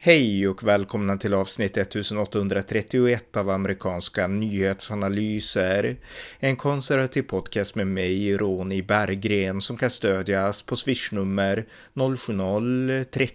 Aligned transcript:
Hej 0.00 0.48
och 0.48 0.64
välkomna 0.64 1.16
till 1.16 1.34
avsnitt 1.34 1.76
1831 1.76 3.36
av 3.36 3.50
amerikanska 3.50 4.26
nyhetsanalyser. 4.26 5.96
En 6.38 6.56
konservativ 6.56 7.22
podcast 7.22 7.74
med 7.74 7.86
mig, 7.86 8.36
Ronny 8.36 8.82
Berggren, 8.82 9.60
som 9.60 9.76
kan 9.76 9.90
stödjas 9.90 10.62
på 10.62 10.76
swishnummer 10.76 11.66
070-30 11.94 13.30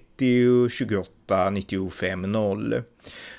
28 0.69 1.49
95 1.49 2.21
0. 2.21 2.83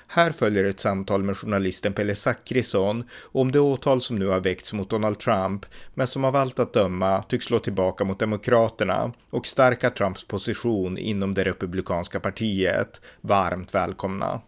Här 0.06 0.32
följer 0.32 0.64
ett 0.64 0.80
samtal 0.80 1.22
med 1.22 1.36
journalisten 1.36 1.92
Pelle 1.92 2.14
Zackrisson 2.14 3.04
om 3.22 3.52
det 3.52 3.60
åtal 3.60 4.00
som 4.00 4.16
nu 4.16 4.26
har 4.26 4.40
väckts 4.40 4.72
mot 4.72 4.90
Donald 4.90 5.18
Trump, 5.18 5.66
men 5.94 6.06
som 6.06 6.24
av 6.24 6.36
allt 6.36 6.58
att 6.58 6.72
döma 6.72 7.22
tycks 7.22 7.44
slå 7.44 7.58
tillbaka 7.58 8.04
mot 8.04 8.18
Demokraterna 8.18 9.12
och 9.30 9.46
stärka 9.46 9.90
Trumps 9.90 10.24
position 10.24 10.98
inom 10.98 11.34
det 11.34 11.44
republikanska 11.44 12.20
partiet. 12.20 13.00
Varmt 13.20 13.74
välkomna! 13.74 14.40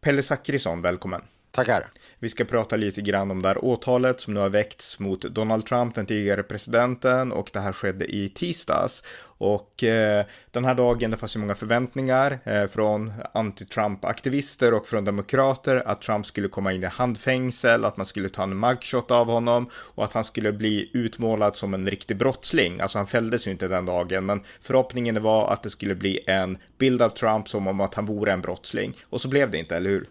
Pelle 0.00 0.22
Zackrisson, 0.22 0.82
välkommen! 0.82 1.22
Tackar! 1.52 1.90
Vi 2.22 2.28
ska 2.28 2.44
prata 2.44 2.76
lite 2.76 3.00
grann 3.00 3.30
om 3.30 3.42
det 3.42 3.48
här 3.48 3.64
åtalet 3.64 4.20
som 4.20 4.34
nu 4.34 4.40
har 4.40 4.50
väckts 4.50 4.98
mot 4.98 5.20
Donald 5.20 5.66
Trump, 5.66 5.94
den 5.94 6.06
tidigare 6.06 6.42
presidenten, 6.42 7.32
och 7.32 7.50
det 7.52 7.60
här 7.60 7.72
skedde 7.72 8.14
i 8.14 8.28
tisdags. 8.28 9.04
Och 9.22 9.84
eh, 9.84 10.24
den 10.50 10.64
här 10.64 10.74
dagen, 10.74 11.10
det 11.10 11.16
fanns 11.16 11.36
ju 11.36 11.40
många 11.40 11.54
förväntningar 11.54 12.38
eh, 12.44 12.66
från 12.66 13.12
anti-Trump-aktivister 13.34 14.74
och 14.74 14.86
från 14.86 15.04
demokrater 15.04 15.82
att 15.86 16.02
Trump 16.02 16.26
skulle 16.26 16.48
komma 16.48 16.72
in 16.72 16.82
i 16.82 16.86
handfängsel, 16.86 17.84
att 17.84 17.96
man 17.96 18.06
skulle 18.06 18.28
ta 18.28 18.42
en 18.42 18.58
mugshot 18.58 19.10
av 19.10 19.26
honom 19.26 19.70
och 19.74 20.04
att 20.04 20.12
han 20.12 20.24
skulle 20.24 20.52
bli 20.52 20.90
utmålad 20.92 21.56
som 21.56 21.74
en 21.74 21.90
riktig 21.90 22.16
brottsling. 22.16 22.80
Alltså 22.80 22.98
han 22.98 23.06
fälldes 23.06 23.46
ju 23.46 23.50
inte 23.50 23.68
den 23.68 23.86
dagen, 23.86 24.26
men 24.26 24.40
förhoppningen 24.60 25.22
var 25.22 25.52
att 25.52 25.62
det 25.62 25.70
skulle 25.70 25.94
bli 25.94 26.20
en 26.26 26.58
bild 26.78 27.02
av 27.02 27.10
Trump 27.10 27.48
som 27.48 27.66
om 27.66 27.80
att 27.80 27.94
han 27.94 28.06
vore 28.06 28.32
en 28.32 28.40
brottsling. 28.40 28.96
Och 29.10 29.20
så 29.20 29.28
blev 29.28 29.50
det 29.50 29.58
inte, 29.58 29.76
eller 29.76 29.90
hur? 29.90 30.06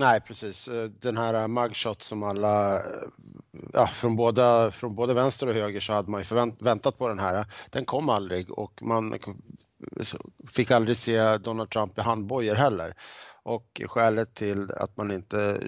Nej, 0.00 0.20
precis. 0.20 0.68
Eh, 0.68 0.84
den 0.84 1.16
här 1.16 1.34
eh, 1.34 1.48
mugshot 1.48 2.02
som 2.02 2.22
alla, 2.22 2.76
eh, 2.76 2.82
ja, 3.72 3.86
från, 3.86 4.16
båda, 4.16 4.70
från 4.70 4.94
både 4.94 5.14
vänster 5.14 5.46
och 5.46 5.54
höger 5.54 5.80
så 5.80 5.92
hade 5.92 6.10
man 6.10 6.20
ju 6.20 6.24
förvänt, 6.24 6.62
väntat 6.62 6.98
på 6.98 7.08
den 7.08 7.18
här. 7.18 7.46
Den 7.70 7.84
kom 7.84 8.08
aldrig 8.08 8.50
och 8.50 8.82
man 8.82 9.18
fick 10.48 10.70
aldrig 10.70 10.96
se 10.96 11.38
Donald 11.38 11.70
Trump 11.70 11.98
i 11.98 12.00
handbojor 12.00 12.54
heller. 12.54 12.94
Och 13.42 13.82
skälet 13.86 14.34
till 14.34 14.70
att 14.70 14.96
man 14.96 15.10
inte 15.10 15.60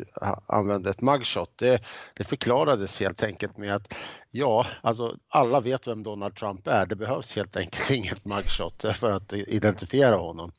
använde 0.47 0.91
ett 0.91 1.01
mugshot, 1.01 1.53
det, 1.57 1.83
det 2.15 2.25
förklarades 2.25 3.01
helt 3.01 3.23
enkelt 3.23 3.57
med 3.57 3.75
att 3.75 3.95
ja, 4.31 4.67
alltså 4.83 5.17
alla 5.29 5.61
vet 5.61 5.87
vem 5.87 6.03
Donald 6.03 6.37
Trump 6.37 6.67
är. 6.67 6.87
Det 6.87 6.97
behövs 6.97 7.37
helt 7.37 7.57
enkelt 7.57 7.91
inget 7.99 8.25
mugshot 8.25 8.85
för 8.95 9.13
att 9.13 9.33
identifiera 9.33 10.17
honom. 10.17 10.53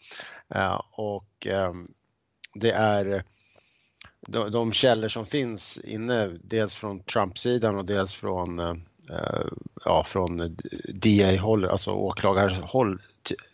Ja, 0.48 0.86
och 0.92 1.48
ehm, 1.48 1.88
det 2.54 2.72
är 2.72 3.24
de, 4.28 4.52
de 4.52 4.72
källor 4.72 5.08
som 5.08 5.26
finns 5.26 5.78
inne, 5.78 6.28
dels 6.44 6.74
från 6.74 7.00
Trump-sidan 7.00 7.78
och 7.78 7.86
dels 7.86 8.14
från, 8.14 8.60
eh, 8.60 8.76
ja, 9.86 10.04
från 10.04 10.58
DA-håll, 10.94 11.66
alltså 11.66 11.92
åklagarhåll, 11.92 13.00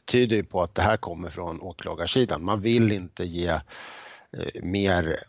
tyder 0.06 0.36
ju 0.36 0.44
på 0.44 0.64
att 0.64 0.76
det 0.76 0.82
här 0.82 0.98
kommer 0.98 1.30
från 1.30 1.62
åklagarsidan. 1.62 2.44
Man 2.44 2.62
vill 2.62 2.92
inte 2.92 3.26
ge 3.26 3.48
eh, 3.48 4.64
mer 4.64 5.24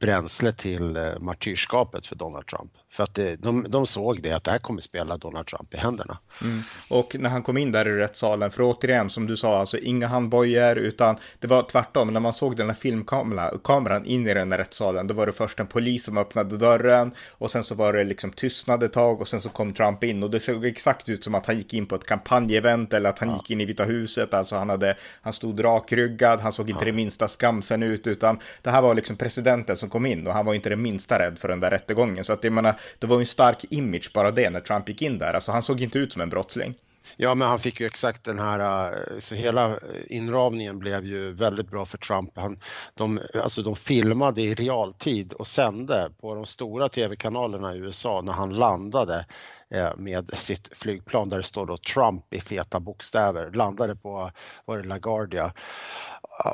bränsle 0.00 0.52
till 0.52 0.96
eh, 0.96 1.04
martyrskapet 1.20 2.06
för 2.06 2.16
Donald 2.16 2.46
Trump. 2.46 2.72
För 2.90 3.02
att 3.02 3.14
det, 3.14 3.36
de, 3.36 3.66
de 3.68 3.86
såg 3.86 4.22
det, 4.22 4.32
att 4.32 4.44
det 4.44 4.50
här 4.50 4.58
kommer 4.58 4.80
spela 4.80 5.16
Donald 5.16 5.46
Trump 5.46 5.74
i 5.74 5.76
händerna. 5.76 6.18
Mm. 6.42 6.62
Och 6.88 7.16
när 7.18 7.30
han 7.30 7.42
kom 7.42 7.58
in 7.58 7.72
där 7.72 7.88
i 7.88 7.92
rättssalen, 7.92 8.50
för 8.50 8.62
återigen 8.62 9.10
som 9.10 9.26
du 9.26 9.36
sa, 9.36 9.58
alltså 9.58 9.78
inga 9.78 10.06
handbojor, 10.06 10.76
utan 10.76 11.16
det 11.38 11.46
var 11.46 11.62
tvärtom, 11.62 12.12
när 12.12 12.20
man 12.20 12.32
såg 12.32 12.56
den 12.56 12.66
här 12.66 12.76
filmkameran 12.76 14.04
in 14.04 14.26
i 14.26 14.34
den 14.34 14.52
här 14.52 14.58
rättssalen, 14.58 15.06
då 15.06 15.14
var 15.14 15.26
det 15.26 15.32
först 15.32 15.60
en 15.60 15.66
polis 15.66 16.04
som 16.04 16.18
öppnade 16.18 16.56
dörren 16.56 17.12
och 17.30 17.50
sen 17.50 17.64
så 17.64 17.74
var 17.74 17.92
det 17.92 18.04
liksom 18.04 18.30
tystnad 18.30 18.82
ett 18.82 18.92
tag 18.92 19.20
och 19.20 19.28
sen 19.28 19.40
så 19.40 19.48
kom 19.48 19.74
Trump 19.74 20.04
in 20.04 20.22
och 20.22 20.30
det 20.30 20.40
såg 20.40 20.66
exakt 20.66 21.08
ut 21.08 21.24
som 21.24 21.34
att 21.34 21.46
han 21.46 21.56
gick 21.56 21.74
in 21.74 21.86
på 21.86 21.94
ett 21.94 22.06
kampanjevent 22.06 22.94
eller 22.94 23.10
att 23.10 23.18
han 23.18 23.28
ja. 23.28 23.36
gick 23.36 23.50
in 23.50 23.60
i 23.60 23.64
Vita 23.64 23.84
huset, 23.84 24.34
alltså 24.34 24.56
han 24.56 24.70
hade, 24.70 24.96
han 25.22 25.32
stod 25.32 25.64
rakryggad, 25.64 26.40
han 26.40 26.52
såg 26.52 26.70
inte 26.70 26.84
ja. 26.84 26.86
det 26.86 26.96
minsta 26.96 27.28
skamsen 27.28 27.82
ut, 27.82 28.06
utan 28.06 28.38
det 28.62 28.70
här 28.70 28.82
var 28.82 28.94
liksom 28.94 29.17
presidenten 29.18 29.76
som 29.76 29.88
kom 29.88 30.06
in 30.06 30.26
och 30.26 30.32
han 30.32 30.46
var 30.46 30.54
inte 30.54 30.68
det 30.68 30.76
minsta 30.76 31.18
rädd 31.18 31.38
för 31.38 31.48
den 31.48 31.60
där 31.60 31.70
rättegången. 31.70 32.24
Så 32.24 32.32
att 32.32 32.44
jag 32.44 32.52
menar, 32.52 32.80
det 32.98 33.06
var 33.06 33.16
ju 33.16 33.20
en 33.20 33.26
stark 33.26 33.64
image 33.70 34.10
bara 34.14 34.30
det 34.30 34.50
när 34.50 34.60
Trump 34.60 34.88
gick 34.88 35.02
in 35.02 35.18
där. 35.18 35.34
Alltså 35.34 35.52
han 35.52 35.62
såg 35.62 35.80
inte 35.80 35.98
ut 35.98 36.12
som 36.12 36.22
en 36.22 36.30
brottsling. 36.30 36.74
Ja, 37.16 37.34
men 37.34 37.48
han 37.48 37.58
fick 37.58 37.80
ju 37.80 37.86
exakt 37.86 38.24
den 38.24 38.38
här, 38.38 38.92
eh, 38.92 39.18
så 39.18 39.34
hela 39.34 39.66
eh, 39.66 39.76
inramningen 40.06 40.78
blev 40.78 41.04
ju 41.04 41.32
väldigt 41.32 41.70
bra 41.70 41.86
för 41.86 41.98
Trump. 41.98 42.30
Han, 42.36 42.58
de, 42.94 43.20
alltså 43.34 43.62
de 43.62 43.76
filmade 43.76 44.42
i 44.42 44.54
realtid 44.54 45.32
och 45.32 45.46
sände 45.46 46.10
på 46.20 46.34
de 46.34 46.46
stora 46.46 46.88
tv-kanalerna 46.88 47.74
i 47.74 47.78
USA 47.78 48.22
när 48.22 48.32
han 48.32 48.50
landade 48.50 49.26
eh, 49.70 49.96
med 49.96 50.38
sitt 50.38 50.78
flygplan 50.78 51.28
där 51.28 51.36
det 51.36 51.42
står 51.42 51.66
då 51.66 51.76
Trump 51.76 52.34
i 52.34 52.40
feta 52.40 52.80
bokstäver, 52.80 53.50
landade 53.50 53.96
på, 53.96 54.30
var 54.64 54.78
det 54.78 54.88
LaGuardia. 54.88 55.52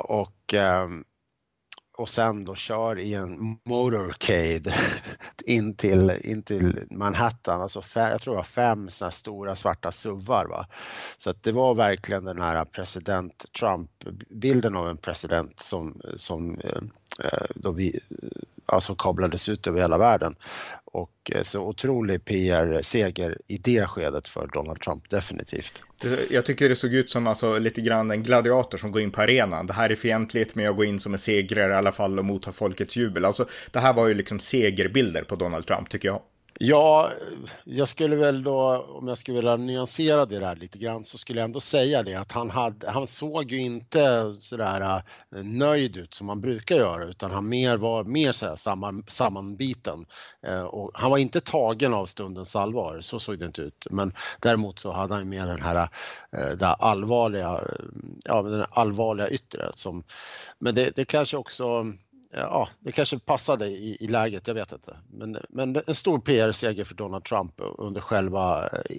Och 0.03 0.53
ehm, 0.53 1.03
och 1.97 2.09
sen 2.09 2.45
då 2.45 2.55
kör 2.55 2.99
i 2.99 3.13
en 3.13 3.57
motorcade 3.65 4.73
in 5.45 5.75
till, 5.75 6.11
in 6.23 6.43
till 6.43 6.79
Manhattan, 6.91 7.61
alltså 7.61 7.81
fem, 7.81 8.11
jag 8.11 8.21
tror 8.21 8.33
det 8.33 8.37
var 8.37 8.43
fem 8.43 8.89
såna 8.89 9.11
stora 9.11 9.55
svarta 9.55 9.91
suvar. 9.91 10.45
Va? 10.45 10.67
Så 11.17 11.29
att 11.29 11.43
det 11.43 11.51
var 11.51 11.75
verkligen 11.75 12.25
den 12.25 12.41
här 12.41 12.65
president 12.65 13.45
Trump, 13.59 13.91
bilden 14.29 14.75
av 14.75 14.89
en 14.89 14.97
president 14.97 15.59
som, 15.59 16.01
som 16.15 16.59
eh, 16.59 16.81
eh, 17.23 17.45
då 17.55 17.71
vi, 17.71 17.99
eh, 18.09 18.27
alltså 18.65 18.95
kablades 18.95 19.49
ut 19.49 19.67
över 19.67 19.81
hela 19.81 19.97
världen. 19.97 20.35
Och 20.85 21.31
eh, 21.35 21.43
så 21.43 21.61
otrolig 21.67 22.25
PR-seger 22.25 23.37
i 23.47 23.57
det 23.57 23.87
skedet 23.87 24.27
för 24.27 24.47
Donald 24.47 24.79
Trump, 24.79 25.09
definitivt. 25.09 25.83
Jag 26.29 26.45
tycker 26.45 26.69
det 26.69 26.75
såg 26.75 26.93
ut 26.93 27.09
som 27.09 27.27
alltså, 27.27 27.59
lite 27.59 27.81
grann 27.81 28.11
en 28.11 28.23
gladiator 28.23 28.77
som 28.77 28.91
går 28.91 29.01
in 29.01 29.11
på 29.11 29.21
arenan. 29.21 29.67
Det 29.67 29.73
här 29.73 29.89
är 29.89 29.95
fientligt, 29.95 30.55
men 30.55 30.65
jag 30.65 30.75
går 30.75 30.85
in 30.85 30.99
som 30.99 31.13
en 31.13 31.19
segrare 31.19 31.71
i 31.71 31.75
alla 31.75 31.91
fall 31.91 32.19
och 32.19 32.25
mottar 32.25 32.51
folkets 32.51 32.97
jubel. 32.97 33.25
Alltså, 33.25 33.47
det 33.71 33.79
här 33.79 33.93
var 33.93 34.07
ju 34.07 34.13
liksom 34.13 34.39
segerbilder 34.39 35.23
på 35.23 35.35
Donald 35.35 35.67
Trump, 35.67 35.89
tycker 35.89 36.07
jag. 36.07 36.21
Ja, 36.59 37.11
jag 37.63 37.87
skulle 37.87 38.15
väl 38.15 38.43
då, 38.43 38.85
om 38.89 39.07
jag 39.07 39.17
skulle 39.17 39.35
vilja 39.35 39.55
nyansera 39.55 40.25
det 40.25 40.39
där 40.39 40.55
lite 40.55 40.77
grann, 40.77 41.05
så 41.05 41.17
skulle 41.17 41.39
jag 41.39 41.45
ändå 41.45 41.59
säga 41.59 42.03
det 42.03 42.15
att 42.15 42.31
han, 42.31 42.49
hade, 42.49 42.89
han 42.91 43.07
såg 43.07 43.51
ju 43.51 43.61
inte 43.61 44.35
sådär 44.39 44.81
eh, 45.35 45.43
nöjd 45.43 45.97
ut 45.97 46.13
som 46.13 46.27
man 46.27 46.41
brukar 46.41 46.75
göra, 46.75 47.03
utan 47.05 47.31
han 47.31 47.49
mer 47.49 47.77
var 47.77 48.03
mer 48.03 48.31
sådär 48.31 48.55
samman, 48.55 49.03
sammanbiten. 49.07 50.05
Eh, 50.47 50.61
och 50.61 50.91
han 50.93 51.11
var 51.11 51.17
inte 51.17 51.41
tagen 51.41 51.93
av 51.93 52.05
stundens 52.05 52.55
allvar, 52.55 53.01
så 53.01 53.19
såg 53.19 53.39
det 53.39 53.45
inte 53.45 53.61
ut. 53.61 53.87
Men 53.89 54.13
däremot 54.39 54.79
så 54.79 54.91
hade 54.91 55.13
han 55.13 55.29
mer 55.29 55.47
den 55.47 55.61
här 55.61 55.89
eh, 56.31 56.49
det 56.57 56.67
allvarliga, 56.67 57.53
eh, 57.53 57.85
ja, 58.25 58.41
den 58.41 58.65
allvarliga 58.69 59.29
yttre. 59.29 59.71
Som, 59.75 60.03
men 60.59 60.75
det, 60.75 60.95
det 60.95 61.05
kanske 61.05 61.37
också 61.37 61.85
ja, 62.37 62.69
det 62.79 62.91
kanske 62.91 63.19
passade 63.19 63.67
i, 63.67 63.97
i 63.99 64.07
läget, 64.07 64.47
jag 64.47 64.55
vet 64.55 64.71
inte. 64.71 64.97
Men, 65.07 65.37
men 65.49 65.81
en 65.87 65.95
stor 65.95 66.19
PR-seger 66.19 66.83
för 66.83 66.95
Donald 66.95 67.23
Trump 67.23 67.53
under 67.57 68.01
själva, 68.01 68.63
eh, 68.63 68.95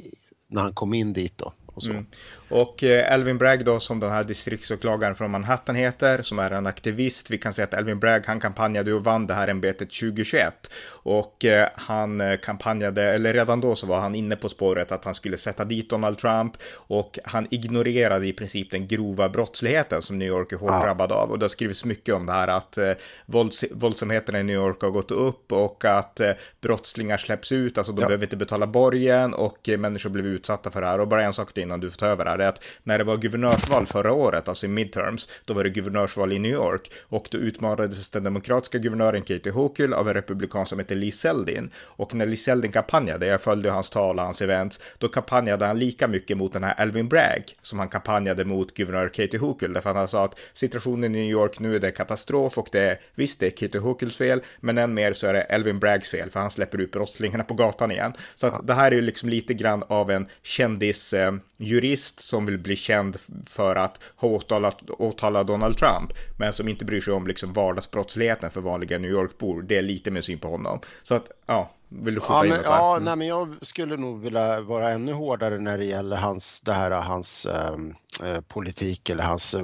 när 0.48 0.62
han 0.62 0.74
kom 0.74 0.94
in 0.94 1.12
dit 1.12 1.38
då. 1.38 1.52
Och, 1.76 1.82
så. 1.82 1.90
Mm. 1.90 2.06
och 2.48 2.84
eh, 2.84 3.12
Elvin 3.12 3.38
Bragg 3.38 3.64
då 3.64 3.80
som 3.80 4.00
den 4.00 4.10
här 4.10 4.24
distriktsåklagaren 4.24 5.14
från 5.14 5.30
Manhattan 5.30 5.74
heter, 5.74 6.22
som 6.22 6.38
är 6.38 6.50
en 6.50 6.66
aktivist. 6.66 7.30
Vi 7.30 7.38
kan 7.38 7.52
säga 7.52 7.66
att 7.66 7.74
Elvin 7.74 7.98
Bragg, 7.98 8.26
han 8.26 8.40
kampanjade 8.40 8.92
och 8.92 9.04
vann 9.04 9.26
det 9.26 9.34
här 9.34 9.48
ämbetet 9.48 9.90
2021. 9.90 10.70
Och 10.88 11.44
eh, 11.44 11.68
han 11.74 12.20
eh, 12.20 12.36
kampanjade, 12.36 13.02
eller 13.02 13.34
redan 13.34 13.60
då 13.60 13.76
så 13.76 13.86
var 13.86 14.00
han 14.00 14.14
inne 14.14 14.36
på 14.36 14.48
spåret 14.48 14.92
att 14.92 15.04
han 15.04 15.14
skulle 15.14 15.36
sätta 15.36 15.64
dit 15.64 15.90
Donald 15.90 16.18
Trump. 16.18 16.56
Och 16.74 17.18
han 17.24 17.46
ignorerade 17.50 18.26
i 18.26 18.32
princip 18.32 18.70
den 18.70 18.88
grova 18.88 19.28
brottsligheten 19.28 20.02
som 20.02 20.18
New 20.18 20.28
York 20.28 20.52
är 20.52 20.56
hårt 20.56 20.70
ja. 20.70 20.82
drabbad 20.82 21.12
av. 21.12 21.30
Och 21.30 21.38
det 21.38 21.44
har 21.44 21.48
skrivits 21.48 21.84
mycket 21.84 22.14
om 22.14 22.26
det 22.26 22.32
här 22.32 22.48
att 22.48 22.78
eh, 22.78 22.92
vålds 23.26 23.64
våldsamheterna 23.70 24.40
i 24.40 24.42
New 24.42 24.56
York 24.56 24.82
har 24.82 24.90
gått 24.90 25.10
upp 25.10 25.52
och 25.52 25.84
att 25.84 26.20
eh, 26.20 26.32
brottslingar 26.60 27.16
släpps 27.16 27.52
ut, 27.52 27.78
alltså 27.78 27.92
de 27.92 28.00
ja. 28.00 28.06
behöver 28.06 28.24
inte 28.24 28.36
betala 28.36 28.66
borgen 28.66 29.34
och 29.34 29.68
eh, 29.68 29.78
människor 29.78 30.10
blev 30.10 30.26
utsatta 30.26 30.70
för 30.70 30.80
det 30.80 30.86
här. 30.86 31.00
Och 31.00 31.08
bara 31.08 31.24
en 31.24 31.32
sak 31.32 31.52
till 31.52 31.62
innan 31.66 31.80
du 31.80 31.90
får 31.90 31.96
ta 31.96 32.06
över 32.06 32.24
här, 32.24 32.38
är 32.38 32.48
att 32.48 32.62
när 32.82 32.98
det 32.98 33.04
var 33.04 33.16
guvernörsval 33.16 33.86
förra 33.86 34.12
året, 34.12 34.48
alltså 34.48 34.66
i 34.66 34.68
midterms, 34.68 35.28
då 35.44 35.54
var 35.54 35.64
det 35.64 35.70
guvernörsval 35.70 36.32
i 36.32 36.38
New 36.38 36.52
York 36.52 36.90
och 37.02 37.28
då 37.30 37.38
utmanades 37.38 38.10
den 38.10 38.24
demokratiska 38.24 38.78
guvernören 38.78 39.22
Katie 39.22 39.52
Hochul 39.52 39.92
av 39.92 40.08
en 40.08 40.14
republikan 40.14 40.66
som 40.66 40.78
heter 40.78 40.94
Lee 40.96 41.12
Zeldin. 41.12 41.70
Och 41.76 42.14
när 42.14 42.26
Lee 42.26 42.36
Zeldin 42.36 42.72
kampanjade, 42.72 43.26
jag 43.26 43.40
följde 43.40 43.70
hans 43.70 43.90
tal 43.90 44.18
och 44.18 44.24
hans 44.24 44.42
event, 44.42 44.80
då 44.98 45.08
kampanjade 45.08 45.66
han 45.66 45.78
lika 45.78 46.08
mycket 46.08 46.36
mot 46.36 46.52
den 46.52 46.64
här 46.64 46.74
Elvin 46.78 47.08
Bragg 47.08 47.44
som 47.62 47.78
han 47.78 47.88
kampanjade 47.88 48.44
mot 48.44 48.74
guvernör 48.74 49.08
Katie 49.08 49.40
Hochul, 49.40 49.72
därför 49.72 49.90
att 49.90 49.96
han 49.96 50.08
sa 50.08 50.24
att 50.24 50.38
situationen 50.54 51.14
i 51.14 51.18
New 51.18 51.30
York 51.30 51.60
nu 51.60 51.74
är 51.74 51.80
det 51.80 51.90
katastrof 51.90 52.58
och 52.58 52.68
det 52.72 52.80
är 52.80 53.00
visst 53.14 53.40
det 53.40 53.46
är 53.46 53.50
Katie 53.50 53.80
Hochuls 53.80 54.16
fel, 54.16 54.40
men 54.60 54.78
än 54.78 54.94
mer 54.94 55.12
så 55.12 55.26
är 55.26 55.32
det 55.32 55.40
Elvin 55.40 55.78
Braggs 55.78 56.10
fel, 56.10 56.30
för 56.30 56.40
han 56.40 56.50
släpper 56.50 56.80
ut 56.80 56.92
brottslingarna 56.92 57.44
på 57.44 57.54
gatan 57.54 57.90
igen. 57.90 58.12
Så 58.34 58.46
att 58.46 58.66
det 58.66 58.74
här 58.74 58.90
är 58.90 58.96
ju 58.96 59.02
liksom 59.02 59.28
lite 59.28 59.54
grann 59.54 59.82
av 59.88 60.10
en 60.10 60.26
kändis 60.42 61.12
eh, 61.12 61.32
jurist 61.56 62.20
som 62.20 62.46
vill 62.46 62.58
bli 62.58 62.76
känd 62.76 63.16
för 63.46 63.76
att 63.76 64.00
ha 64.16 64.28
åtalat, 64.28 64.90
åtala 64.90 65.44
Donald 65.44 65.76
Trump, 65.76 66.12
men 66.38 66.52
som 66.52 66.68
inte 66.68 66.84
bryr 66.84 67.00
sig 67.00 67.14
om 67.14 67.26
liksom 67.26 67.52
vardagsbrottsligheten 67.52 68.50
för 68.50 68.60
vanliga 68.60 68.98
New 68.98 69.10
York-bor. 69.10 69.62
Det 69.62 69.78
är 69.78 69.82
lite 69.82 70.10
mer 70.10 70.20
syn 70.20 70.38
på 70.38 70.48
honom. 70.48 70.80
Så 71.02 71.14
att, 71.14 71.30
ja, 71.46 71.70
vill 71.88 72.14
du 72.14 72.20
skjuta 72.20 72.34
ja, 72.34 72.44
in 72.44 72.50
men, 72.50 72.58
något? 72.58 72.66
Ja, 72.66 72.92
Mm. 72.92 73.04
nej, 73.04 73.16
men 73.16 73.26
jag 73.26 73.54
skulle 73.62 73.96
nog 73.96 74.20
vilja 74.20 74.60
vara 74.60 74.90
ännu 74.90 75.12
hårdare 75.12 75.58
när 75.58 75.78
det 75.78 75.84
gäller 75.84 76.16
hans, 76.16 76.60
det 76.60 76.72
här, 76.72 76.90
hans 76.90 77.46
eh, 77.46 78.40
politik 78.48 79.10
eller 79.10 79.24
hans 79.24 79.54
eh, 79.54 79.62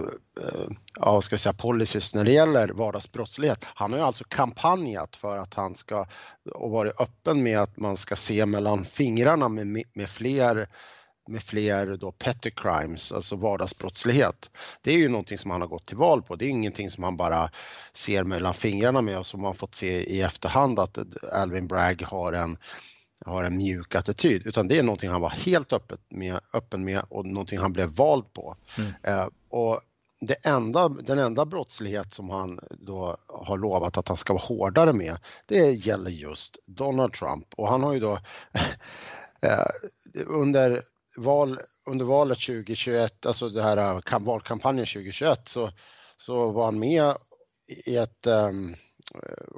ja, 1.00 1.12
vad 1.12 1.24
ska 1.24 1.32
jag 1.32 1.40
säga, 1.40 1.52
policies 1.52 2.14
när 2.14 2.24
det 2.24 2.32
gäller 2.32 2.68
vardagsbrottslighet. 2.68 3.64
Han 3.74 3.92
har 3.92 3.98
ju 3.98 4.04
alltså 4.04 4.24
kampanjat 4.28 5.16
för 5.16 5.38
att 5.38 5.54
han 5.54 5.74
ska 5.74 6.06
och 6.54 6.70
varit 6.70 7.00
öppen 7.00 7.42
med 7.42 7.58
att 7.58 7.76
man 7.76 7.96
ska 7.96 8.16
se 8.16 8.46
mellan 8.46 8.84
fingrarna 8.84 9.48
med, 9.48 9.84
med 9.92 10.10
fler 10.10 10.68
med 11.28 11.42
fler 11.42 11.96
då 11.96 12.12
petty 12.12 12.50
crimes, 12.50 13.12
alltså 13.12 13.36
vardagsbrottslighet. 13.36 14.50
Det 14.80 14.92
är 14.92 14.98
ju 14.98 15.08
någonting 15.08 15.38
som 15.38 15.50
han 15.50 15.60
har 15.60 15.68
gått 15.68 15.86
till 15.86 15.96
val 15.96 16.22
på. 16.22 16.36
Det 16.36 16.44
är 16.44 16.48
ingenting 16.48 16.90
som 16.90 17.04
han 17.04 17.16
bara 17.16 17.50
ser 17.92 18.24
mellan 18.24 18.54
fingrarna 18.54 19.02
med 19.02 19.18
och 19.18 19.26
som 19.26 19.40
man 19.40 19.54
fått 19.54 19.74
se 19.74 20.12
i 20.12 20.22
efterhand 20.22 20.78
att 20.78 20.98
Alvin 21.32 21.66
Bragg 21.66 22.02
har 22.02 22.32
en, 22.32 22.58
har 23.26 23.44
en 23.44 23.56
mjuk 23.56 23.94
attityd, 23.94 24.46
utan 24.46 24.68
det 24.68 24.78
är 24.78 24.82
någonting 24.82 25.10
han 25.10 25.20
var 25.20 25.30
helt 25.30 25.72
öppet 25.72 26.00
med, 26.08 26.40
öppen 26.52 26.84
med 26.84 27.02
och 27.08 27.26
någonting 27.26 27.58
han 27.58 27.72
blev 27.72 27.88
vald 27.88 28.32
på. 28.32 28.56
Mm. 28.78 28.92
Eh, 29.02 29.28
och 29.48 29.80
det 30.20 30.46
enda, 30.46 30.88
den 30.88 31.18
enda 31.18 31.44
brottslighet 31.44 32.12
som 32.12 32.30
han 32.30 32.60
då 32.70 33.16
har 33.28 33.58
lovat 33.58 33.96
att 33.96 34.08
han 34.08 34.16
ska 34.16 34.32
vara 34.32 34.42
hårdare 34.42 34.92
med, 34.92 35.18
det 35.46 35.70
gäller 35.70 36.10
just 36.10 36.58
Donald 36.66 37.12
Trump 37.12 37.46
och 37.56 37.68
han 37.68 37.82
har 37.82 37.92
ju 37.92 38.00
då 38.00 38.18
eh, 39.40 39.66
under 40.26 40.82
val, 41.16 41.58
under 41.86 42.04
valet 42.04 42.40
2021, 42.40 43.26
alltså 43.26 43.48
det 43.48 43.62
här 43.62 43.76
äh, 44.12 44.18
valkampanjen 44.18 44.86
2021, 44.86 45.48
så, 45.48 45.70
så 46.16 46.50
var 46.50 46.64
han 46.64 46.78
med 46.78 47.14
i 47.86 47.96
ett 47.96 48.26
um, 48.26 48.76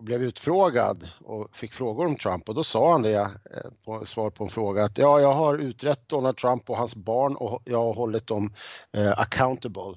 blev 0.03 0.23
utfrågad 0.23 1.09
och 1.21 1.57
fick 1.57 1.73
frågor 1.73 2.07
om 2.07 2.17
Trump. 2.17 2.49
Och 2.49 2.55
då 2.55 2.65
sa 2.65 2.93
han 2.93 3.03
det 3.03 3.15
eh, 3.15 3.71
på 3.85 4.07
svar 4.07 4.31
på 4.31 4.45
en 4.45 4.51
fråga 4.51 4.85
att 4.85 4.99
ja, 4.99 5.21
jag 5.21 5.33
har 5.33 5.59
utrett 5.59 6.09
Donald 6.09 6.37
Trump 6.37 6.71
och 6.71 6.77
hans 6.77 6.97
barn 6.97 7.37
och 7.37 7.63
jag 7.65 7.79
har 7.79 7.95
hållit 7.95 8.27
dem 8.27 8.55
eh, 8.93 9.19
accountable, 9.19 9.95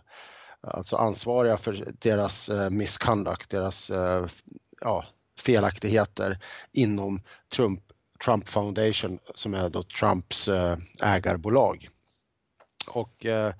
alltså 0.61 0.95
ansvariga 0.95 1.57
för 1.57 1.93
deras 1.99 2.49
eh, 2.49 2.69
misconduct, 2.69 3.49
deras 3.49 3.89
eh, 3.89 4.25
ja, 4.81 5.05
felaktigheter 5.39 6.39
inom 6.71 7.21
Trump 7.55 7.83
Trump 8.25 8.49
Foundation 8.49 9.19
som 9.35 9.53
är 9.53 9.69
då 9.69 9.83
Trumps 9.83 10.47
eh, 10.47 10.77
ägarbolag. 11.01 11.89
Och, 12.87 13.25
eh, 13.25 13.53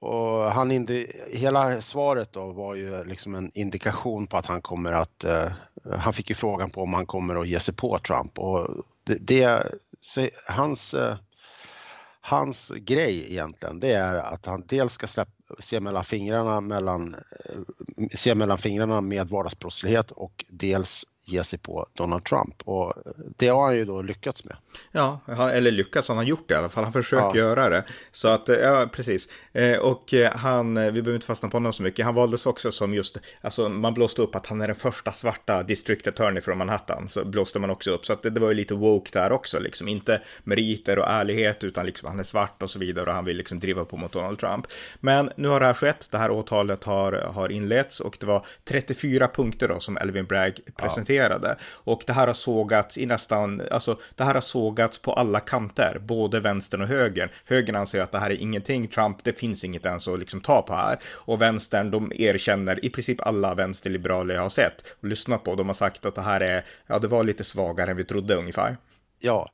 och 0.00 0.52
han 0.52 0.86
hela 1.32 1.80
svaret 1.80 2.32
då 2.32 2.52
var 2.52 2.74
ju 2.74 3.04
liksom 3.04 3.34
en 3.34 3.50
indikation 3.54 4.26
på 4.26 4.36
att 4.36 4.46
han 4.46 4.62
kommer 4.62 4.92
att, 4.92 5.24
eh, 5.24 5.52
han 5.98 6.12
fick 6.12 6.28
ju 6.28 6.34
frågan 6.34 6.70
på 6.70 6.82
om 6.82 6.94
han 6.94 7.06
kommer 7.06 7.36
att 7.36 7.48
ge 7.48 7.60
sig 7.60 7.76
på 7.76 7.98
Trump 7.98 8.38
och 8.38 8.84
det, 9.04 9.16
det 9.20 9.66
hans, 10.46 10.94
hans 12.20 12.72
grej 12.76 13.32
egentligen 13.32 13.80
det 13.80 13.92
är 13.92 14.16
att 14.16 14.46
han 14.46 14.64
dels 14.66 14.92
ska 14.92 15.06
släppa, 15.06 15.32
se 15.58 15.80
mellan 15.80 16.04
fingrarna 16.04 16.60
mellan, 16.60 17.16
se 18.14 18.34
mellan 18.34 18.58
fingrarna 18.58 19.00
med 19.00 19.28
vardagsbrottslighet 19.28 20.10
och 20.10 20.44
dels 20.48 21.04
ge 21.32 21.44
sig 21.44 21.58
på 21.58 21.86
Donald 21.94 22.24
Trump 22.24 22.62
och 22.64 22.94
det 23.36 23.48
har 23.48 23.64
han 23.64 23.76
ju 23.76 23.84
då 23.84 24.02
lyckats 24.02 24.44
med. 24.44 24.56
Ja, 24.92 25.20
eller 25.52 25.70
lyckats, 25.70 26.08
han 26.08 26.16
har 26.16 26.24
gjort 26.24 26.48
det 26.48 26.54
i 26.54 26.56
alla 26.56 26.68
fall, 26.68 26.84
han 26.84 26.92
försöker 26.92 27.38
ja. 27.38 27.44
göra 27.44 27.68
det. 27.68 27.84
Så 28.12 28.28
att, 28.28 28.48
ja 28.48 28.88
precis. 28.92 29.28
Och 29.80 30.14
han, 30.34 30.74
vi 30.74 31.02
behöver 31.02 31.14
inte 31.14 31.26
fastna 31.26 31.48
på 31.48 31.56
honom 31.56 31.72
så 31.72 31.82
mycket, 31.82 32.04
han 32.04 32.14
valdes 32.14 32.46
också 32.46 32.72
som 32.72 32.94
just, 32.94 33.18
alltså 33.40 33.68
man 33.68 33.94
blåste 33.94 34.22
upp 34.22 34.34
att 34.34 34.46
han 34.46 34.60
är 34.60 34.66
den 34.66 34.76
första 34.76 35.12
svarta 35.12 35.62
district 35.62 36.06
attorney 36.06 36.40
från 36.40 36.58
Manhattan, 36.58 37.08
så 37.08 37.24
blåste 37.24 37.58
man 37.58 37.70
också 37.70 37.90
upp. 37.90 38.06
Så 38.06 38.12
att 38.12 38.22
det, 38.22 38.30
det 38.30 38.40
var 38.40 38.48
ju 38.48 38.54
lite 38.54 38.74
woke 38.74 39.10
där 39.12 39.32
också, 39.32 39.58
liksom 39.58 39.88
inte 39.88 40.22
meriter 40.44 40.98
och 40.98 41.08
ärlighet, 41.08 41.64
utan 41.64 41.86
liksom 41.86 42.08
han 42.08 42.18
är 42.18 42.24
svart 42.24 42.62
och 42.62 42.70
så 42.70 42.78
vidare 42.78 43.06
och 43.06 43.14
han 43.14 43.24
vill 43.24 43.36
liksom 43.36 43.60
driva 43.60 43.84
på 43.84 43.96
mot 43.96 44.12
Donald 44.12 44.38
Trump. 44.38 44.66
Men 45.00 45.30
nu 45.36 45.48
har 45.48 45.60
det 45.60 45.66
här 45.66 45.74
skett, 45.74 46.08
det 46.10 46.18
här 46.18 46.30
åtalet 46.30 46.84
har, 46.84 47.12
har 47.12 47.48
inletts 47.48 48.00
och 48.00 48.16
det 48.20 48.26
var 48.26 48.46
34 48.64 49.28
punkter 49.28 49.68
då 49.68 49.80
som 49.80 49.96
Elvin 49.96 50.26
Bragg 50.26 50.60
presenterade. 50.76 51.19
Ja 51.19 51.19
och 51.62 52.02
det 52.06 52.12
här 52.12 52.26
har 52.26 52.34
sågats 52.34 52.98
i 52.98 53.06
nästan, 53.06 53.62
alltså 53.70 53.98
det 54.14 54.24
här 54.24 54.34
har 54.34 54.40
sågats 54.40 54.98
på 54.98 55.12
alla 55.12 55.40
kanter, 55.40 55.98
både 56.00 56.40
vänstern 56.40 56.82
och 56.82 56.88
högern. 56.88 57.28
Högern 57.44 57.76
anser 57.76 58.00
att 58.00 58.12
det 58.12 58.18
här 58.18 58.30
är 58.30 58.40
ingenting, 58.40 58.88
Trump, 58.88 59.24
det 59.24 59.32
finns 59.32 59.64
inget 59.64 59.86
ens 59.86 60.08
att 60.08 60.18
liksom 60.18 60.40
ta 60.40 60.62
på 60.62 60.74
här. 60.74 60.98
Och 61.06 61.42
vänstern, 61.42 61.90
de 61.90 62.12
erkänner 62.14 62.84
i 62.84 62.90
princip 62.90 63.20
alla 63.20 63.54
vänsterliberaler 63.54 64.34
jag 64.34 64.42
har 64.42 64.48
sett 64.48 64.84
och 65.00 65.08
lyssnat 65.08 65.44
på, 65.44 65.54
de 65.54 65.66
har 65.66 65.74
sagt 65.74 66.06
att 66.06 66.14
det 66.14 66.22
här 66.22 66.40
är, 66.40 66.64
ja 66.86 66.98
det 66.98 67.08
var 67.08 67.24
lite 67.24 67.44
svagare 67.44 67.90
än 67.90 67.96
vi 67.96 68.04
trodde 68.04 68.34
ungefär. 68.34 68.76
Ja, 69.22 69.50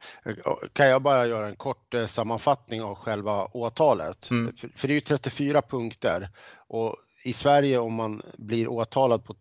kan 0.72 0.86
jag 0.86 1.02
bara 1.02 1.26
göra 1.26 1.46
en 1.46 1.56
kort 1.56 1.94
sammanfattning 2.06 2.82
av 2.82 2.94
själva 2.94 3.44
åtalet? 3.44 4.30
Mm. 4.30 4.56
För, 4.56 4.68
för 4.76 4.88
det 4.88 4.92
är 4.92 4.94
ju 4.94 5.00
34 5.00 5.62
punkter 5.62 6.28
och 6.68 6.96
i 7.26 7.32
Sverige 7.32 7.78
om 7.78 7.94
man 7.94 8.22
blir 8.36 8.68
åtalad 8.68 9.24
på, 9.24 9.34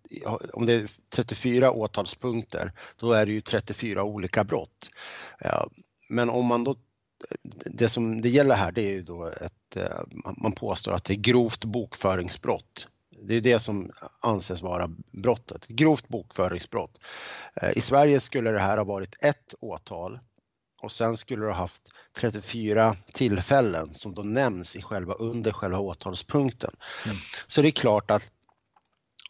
om 0.54 0.66
det 0.66 0.74
är 0.74 0.92
34 1.10 1.72
åtalspunkter, 1.72 2.72
då 3.00 3.12
är 3.12 3.26
det 3.26 3.32
ju 3.32 3.42
34 3.42 4.04
olika 4.04 4.44
brott. 4.44 4.90
Men 6.10 6.30
om 6.30 6.46
man 6.46 6.64
då, 6.64 6.76
det 7.66 7.90
som 7.90 8.22
det 8.22 8.30
gäller 8.30 8.56
här 8.56 8.72
det 8.72 8.82
är 8.82 8.92
ju 8.92 9.02
då 9.02 9.26
ett, 9.26 9.76
eh, 9.76 10.00
man 10.38 10.52
påstår 10.52 10.94
att 10.94 11.04
det 11.04 11.14
är 11.14 11.16
grovt 11.16 11.66
bokföringsbrott. 11.66 12.88
Det 13.28 13.36
är 13.36 13.42
det 13.42 13.60
som 13.60 13.92
anses 14.22 14.62
vara 14.62 14.90
brottet, 15.12 15.68
grovt 15.68 16.08
bokföringsbrott. 16.08 17.02
Eh, 17.54 17.78
I 17.78 17.82
Sverige 17.82 18.20
skulle 18.20 18.52
det 18.52 18.60
här 18.60 18.78
ha 18.78 18.84
varit 18.84 19.16
ett 19.20 19.54
åtal 19.60 20.20
och 20.86 20.92
sen 20.92 21.18
skulle 21.18 21.46
du 21.46 21.50
ha 21.50 21.58
haft 21.58 21.82
34 22.18 22.96
tillfällen 23.14 23.94
som 23.94 24.14
då 24.16 24.24
nämns 24.24 24.76
i 24.76 24.82
själva, 24.82 25.14
under 25.14 25.52
själva 25.52 25.80
åtalspunkten. 25.80 26.76
Mm. 27.06 27.18
Så 27.48 27.62
det 27.62 27.68
är 27.68 27.72
klart 27.72 28.12
att 28.12 28.24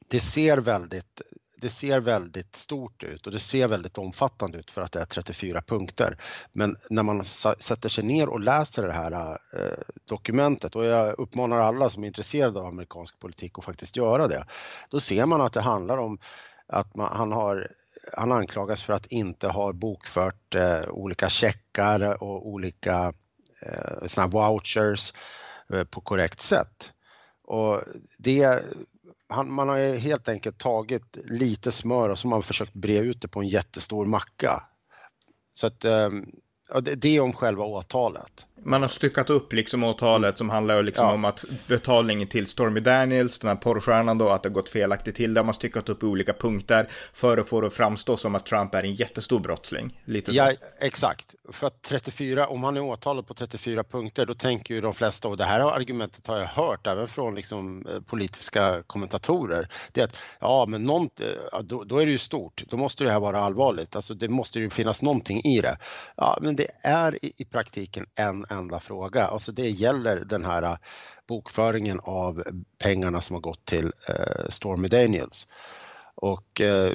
det 0.07 0.19
ser 0.19 0.57
väldigt 0.57 1.21
det 1.57 1.69
ser 1.69 1.99
väldigt 1.99 2.55
stort 2.55 3.03
ut 3.03 3.25
och 3.25 3.31
det 3.31 3.39
ser 3.39 3.67
väldigt 3.67 3.97
omfattande 3.97 4.57
ut 4.57 4.71
för 4.71 4.81
att 4.81 4.91
det 4.91 5.01
är 5.01 5.05
34 5.05 5.61
punkter. 5.61 6.17
Men 6.51 6.77
när 6.89 7.03
man 7.03 7.25
sätter 7.25 7.89
sig 7.89 8.03
ner 8.03 8.29
och 8.29 8.39
läser 8.39 8.87
det 8.87 8.93
här 8.93 9.11
eh, 9.31 9.79
dokumentet 10.05 10.75
och 10.75 10.85
jag 10.85 11.19
uppmanar 11.19 11.57
alla 11.57 11.89
som 11.89 12.03
är 12.03 12.07
intresserade 12.07 12.59
av 12.59 12.65
amerikansk 12.65 13.19
politik 13.19 13.59
att 13.59 13.65
faktiskt 13.65 13.97
göra 13.97 14.27
det. 14.27 14.45
Då 14.89 14.99
ser 14.99 15.25
man 15.25 15.41
att 15.41 15.53
det 15.53 15.61
handlar 15.61 15.97
om 15.97 16.17
att 16.67 16.95
man, 16.95 17.17
han 17.17 17.31
har 17.31 17.71
han 18.13 18.31
anklagas 18.31 18.83
för 18.83 18.93
att 18.93 19.05
inte 19.05 19.47
ha 19.47 19.73
bokfört 19.73 20.55
eh, 20.55 20.89
olika 20.89 21.29
checkar 21.29 22.23
och 22.23 22.47
olika 22.47 23.13
eh, 23.61 24.07
såna 24.07 24.27
vouchers 24.27 25.13
eh, 25.73 25.83
på 25.83 26.01
korrekt 26.01 26.41
sätt. 26.41 26.91
Och 27.43 27.81
det, 28.17 28.63
han, 29.29 29.51
man 29.51 29.69
har 29.69 29.97
helt 29.97 30.29
enkelt 30.29 30.57
tagit 30.57 31.17
lite 31.23 31.71
smör 31.71 32.09
och 32.09 32.19
så 32.19 32.27
har 32.27 32.29
man 32.29 32.43
försökt 32.43 32.73
bre 32.73 32.97
ut 32.97 33.21
det 33.21 33.27
på 33.27 33.39
en 33.39 33.47
jättestor 33.47 34.05
macka. 34.05 34.63
Så 35.53 35.67
att, 35.67 35.85
eh, 35.85 36.09
det, 36.81 36.95
det 36.95 37.15
är 37.15 37.19
om 37.19 37.33
själva 37.33 37.63
åtalet. 37.63 38.45
Man 38.63 38.81
har 38.81 38.89
styckat 38.89 39.29
upp 39.29 39.53
liksom 39.53 39.83
åtalet 39.83 40.37
som 40.37 40.49
handlar 40.49 40.83
liksom 40.83 41.07
ja. 41.07 41.13
om 41.13 41.25
att 41.25 41.45
betalningen 41.67 42.27
till 42.27 42.47
Stormy 42.47 42.79
Daniels, 42.79 43.39
den 43.39 43.47
här 43.47 43.55
porrstjärnan 43.55 44.17
då, 44.17 44.29
att 44.29 44.43
det 44.43 44.49
gått 44.49 44.69
felaktigt 44.69 45.15
till. 45.15 45.33
Det 45.33 45.39
har 45.39 45.45
man 45.45 45.53
styckat 45.53 45.89
upp 45.89 46.03
i 46.03 46.05
olika 46.05 46.33
punkter 46.33 46.89
för 47.13 47.37
att 47.37 47.47
få 47.47 47.61
det 47.61 47.67
att 47.67 47.73
framstå 47.73 48.17
som 48.17 48.35
att 48.35 48.45
Trump 48.45 48.75
är 48.75 48.83
en 48.83 48.93
jättestor 48.93 49.39
brottsling. 49.39 49.99
Lite 50.05 50.31
så. 50.31 50.37
Ja, 50.37 50.51
exakt. 50.81 51.35
För 51.51 51.67
att 51.67 51.81
34, 51.81 52.47
om 52.47 52.63
han 52.63 52.77
är 52.77 52.81
åtalad 52.81 53.27
på 53.27 53.33
34 53.33 53.83
punkter, 53.83 54.25
då 54.25 54.33
tänker 54.33 54.75
ju 54.75 54.81
de 54.81 54.93
flesta, 54.93 55.27
och 55.27 55.37
det 55.37 55.43
här 55.43 55.59
argumentet 55.59 56.27
har 56.27 56.37
jag 56.37 56.45
hört 56.45 56.87
även 56.87 57.07
från 57.07 57.35
liksom, 57.35 57.87
politiska 58.05 58.83
kommentatorer, 58.87 59.69
det 59.91 60.01
är 60.01 60.05
att 60.05 60.17
ja, 60.39 60.65
men 60.67 60.83
någon, 60.83 61.09
då, 61.63 61.83
då 61.83 61.97
är 61.97 62.05
det 62.05 62.11
ju 62.11 62.17
stort, 62.17 62.63
då 62.67 62.77
måste 62.77 63.03
det 63.03 63.11
här 63.11 63.19
vara 63.19 63.39
allvarligt, 63.39 63.95
alltså 63.95 64.13
det 64.13 64.29
måste 64.29 64.59
ju 64.59 64.69
finnas 64.69 65.01
någonting 65.01 65.41
i 65.43 65.61
det. 65.61 65.77
Ja, 66.15 66.37
men 66.41 66.55
det 66.55 66.67
är 66.81 67.25
i, 67.25 67.33
i 67.37 67.45
praktiken 67.45 68.05
en 68.15 68.44
enda 68.49 68.79
fråga. 68.79 69.25
Alltså 69.25 69.51
det 69.51 69.69
gäller 69.69 70.25
den 70.25 70.45
här 70.45 70.63
äh, 70.63 70.77
bokföringen 71.27 71.99
av 72.03 72.43
pengarna 72.77 73.21
som 73.21 73.33
har 73.33 73.41
gått 73.41 73.65
till 73.65 73.91
äh, 74.07 74.49
Stormy 74.49 74.87
Daniels. 74.87 75.47
Och 76.15 76.61
eh, 76.61 76.91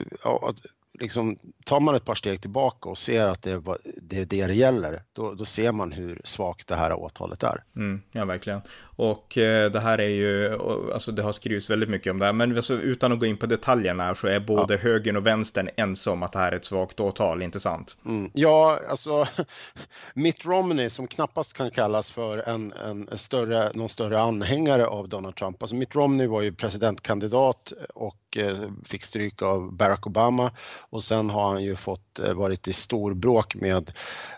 liksom, 1.00 1.38
tar 1.64 1.80
man 1.80 1.94
ett 1.94 2.04
par 2.04 2.14
steg 2.14 2.40
tillbaka 2.40 2.88
och 2.88 2.98
ser 2.98 3.26
att 3.26 3.42
det 3.42 3.50
är 3.50 3.62
det, 4.02 4.24
det, 4.24 4.46
det 4.46 4.54
gäller, 4.54 5.02
då, 5.12 5.34
då 5.34 5.44
ser 5.44 5.72
man 5.72 5.92
hur 5.92 6.20
svagt 6.24 6.68
det 6.68 6.76
här 6.76 6.92
åtalet 6.92 7.42
är. 7.42 7.64
Mm, 7.76 8.02
ja, 8.12 8.24
verkligen. 8.24 8.60
Och 8.96 9.38
eh, 9.38 9.70
det 9.70 9.80
här 9.80 10.00
är 10.00 10.08
ju, 10.08 10.58
alltså 10.94 11.12
det 11.12 11.22
har 11.22 11.32
skrivits 11.32 11.70
väldigt 11.70 11.88
mycket 11.88 12.10
om 12.10 12.18
det 12.18 12.26
här, 12.26 12.32
men 12.32 12.56
alltså, 12.56 12.74
utan 12.74 13.12
att 13.12 13.20
gå 13.20 13.26
in 13.26 13.36
på 13.36 13.46
detaljerna 13.46 14.14
så 14.14 14.26
är 14.26 14.40
både 14.40 14.74
ja. 14.74 14.80
högern 14.80 15.16
och 15.16 15.26
vänstern 15.26 15.70
ense 15.76 16.10
om 16.10 16.22
att 16.22 16.32
det 16.32 16.38
här 16.38 16.52
är 16.52 16.56
ett 16.56 16.64
svagt 16.64 17.00
åtal, 17.00 17.42
inte 17.42 17.60
sant? 17.60 17.96
Mm. 18.06 18.30
Ja, 18.34 18.80
alltså 18.90 19.26
Mitt 20.14 20.44
Romney 20.44 20.90
som 20.90 21.06
knappast 21.06 21.56
kan 21.56 21.70
kallas 21.70 22.10
för 22.10 22.38
en, 22.38 22.72
en 22.72 23.18
större, 23.18 23.70
någon 23.74 23.88
större 23.88 24.20
anhängare 24.20 24.86
av 24.86 25.08
Donald 25.08 25.36
Trump. 25.36 25.62
Alltså 25.62 25.76
Mitt 25.76 25.94
Romney 25.94 26.26
var 26.26 26.42
ju 26.42 26.52
presidentkandidat 26.52 27.72
och 27.94 28.29
eh, 28.36 28.70
fick 28.84 29.02
stryk 29.02 29.42
av 29.42 29.72
Barack 29.72 30.06
Obama 30.06 30.52
och 30.90 31.04
sen 31.04 31.30
har 31.30 31.52
han 31.52 31.64
ju 31.64 31.76
fått 31.76 32.18
eh, 32.18 32.32
varit 32.32 32.68
i 32.68 32.72
stor 32.72 33.14
bråk 33.14 33.54
med 33.54 33.92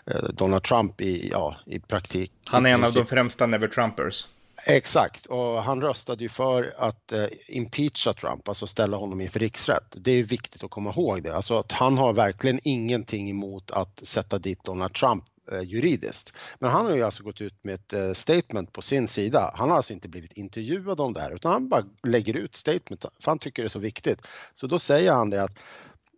eh, 0.05 0.23
Donald 0.23 0.63
Trump 0.63 1.01
i, 1.01 1.29
ja, 1.31 1.55
i 1.65 1.79
praktik. 1.79 2.31
Han 2.45 2.65
är 2.65 2.69
en 2.69 2.83
av 2.83 2.91
de 2.91 3.05
främsta 3.05 3.47
never 3.47 3.67
Trumpers. 3.67 4.27
Exakt, 4.69 5.25
och 5.25 5.63
han 5.63 5.81
röstade 5.81 6.23
ju 6.23 6.29
för 6.29 6.73
att 6.77 7.11
eh, 7.11 7.25
impeacha 7.47 8.13
Trump, 8.13 8.47
alltså 8.47 8.67
ställa 8.67 8.97
honom 8.97 9.21
inför 9.21 9.39
riksrätt. 9.39 9.95
Det 9.97 10.11
är 10.11 10.23
viktigt 10.23 10.63
att 10.63 10.71
komma 10.71 10.89
ihåg 10.89 11.23
det, 11.23 11.35
alltså 11.35 11.59
att 11.59 11.71
han 11.71 11.97
har 11.97 12.13
verkligen 12.13 12.59
ingenting 12.63 13.29
emot 13.29 13.71
att 13.71 13.99
sätta 14.03 14.39
dit 14.39 14.63
Donald 14.63 14.93
Trump 14.93 15.23
Eh, 15.51 15.61
juridiskt. 15.61 16.33
Men 16.59 16.69
han 16.69 16.85
har 16.85 16.95
ju 16.95 17.03
alltså 17.03 17.23
gått 17.23 17.41
ut 17.41 17.63
med 17.63 17.73
ett 17.73 17.93
eh, 17.93 18.13
statement 18.13 18.73
på 18.73 18.81
sin 18.81 19.07
sida. 19.07 19.51
Han 19.55 19.69
har 19.69 19.77
alltså 19.77 19.93
inte 19.93 20.09
blivit 20.09 20.33
intervjuad 20.33 20.99
om 20.99 21.13
det 21.13 21.19
här 21.19 21.35
utan 21.35 21.51
han 21.51 21.69
bara 21.69 21.85
lägger 22.03 22.33
ut 22.33 22.55
statement 22.55 23.05
för 23.19 23.31
han 23.31 23.39
tycker 23.39 23.63
det 23.63 23.67
är 23.67 23.69
så 23.69 23.79
viktigt. 23.79 24.27
Så 24.53 24.67
då 24.67 24.79
säger 24.79 25.11
han 25.11 25.29
det 25.29 25.43
att, 25.43 25.57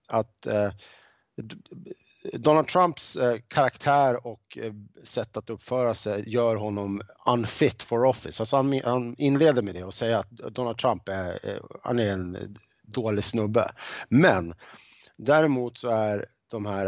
att 0.08 0.46
eh, 0.46 0.72
Donald 2.34 2.68
Trumps 2.68 3.16
eh, 3.16 3.38
karaktär 3.48 4.28
och 4.28 4.58
eh, 4.62 4.74
sätt 5.04 5.38
att 5.38 5.50
uppföra 5.50 5.94
sig 5.94 6.30
gör 6.30 6.56
honom 6.56 7.02
unfit 7.28 7.84
for 7.84 8.06
office. 8.06 8.42
Alltså 8.42 8.56
han, 8.56 8.82
han 8.84 9.16
inleder 9.18 9.62
med 9.62 9.76
det 9.76 9.84
och 9.84 9.94
säger 9.94 10.16
att 10.16 10.30
Donald 10.30 10.78
Trump 10.78 11.10
är, 11.10 11.50
eh, 11.50 11.64
han 11.84 12.00
är 12.00 12.12
en 12.12 12.58
dålig 12.84 13.24
snubbe. 13.24 13.72
Men 14.10 14.54
däremot 15.18 15.78
så 15.78 15.90
är 15.90 16.26
de 16.56 16.66
här, 16.66 16.86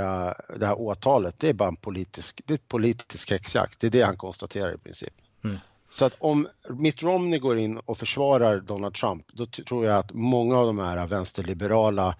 det 0.60 0.66
här 0.66 0.80
åtalet, 0.80 1.40
det 1.40 1.50
är 1.50 1.54
bara 1.54 1.70
en 1.70 1.76
politisk, 1.76 2.42
det 2.46 2.54
är 2.54 2.58
politisk 2.58 3.32
häxjakt. 3.32 3.80
Det 3.80 3.88
är 3.88 3.92
det 3.92 4.02
han 4.02 4.18
konstaterar 4.18 4.76
i 4.76 4.78
princip. 4.78 5.14
Mm. 5.44 5.58
Så 5.90 6.06
att 6.06 6.16
om 6.20 6.48
Mitt 6.70 7.04
Romney 7.04 7.40
går 7.40 7.58
in 7.58 7.78
och 7.78 7.98
försvarar 7.98 8.60
Donald 8.60 8.94
Trump, 8.94 9.26
då 9.34 9.46
tror 9.46 9.86
jag 9.86 9.98
att 9.98 10.14
många 10.14 10.58
av 10.58 10.66
de 10.66 10.80
här 10.80 11.08
vänsterliberala 11.08 12.16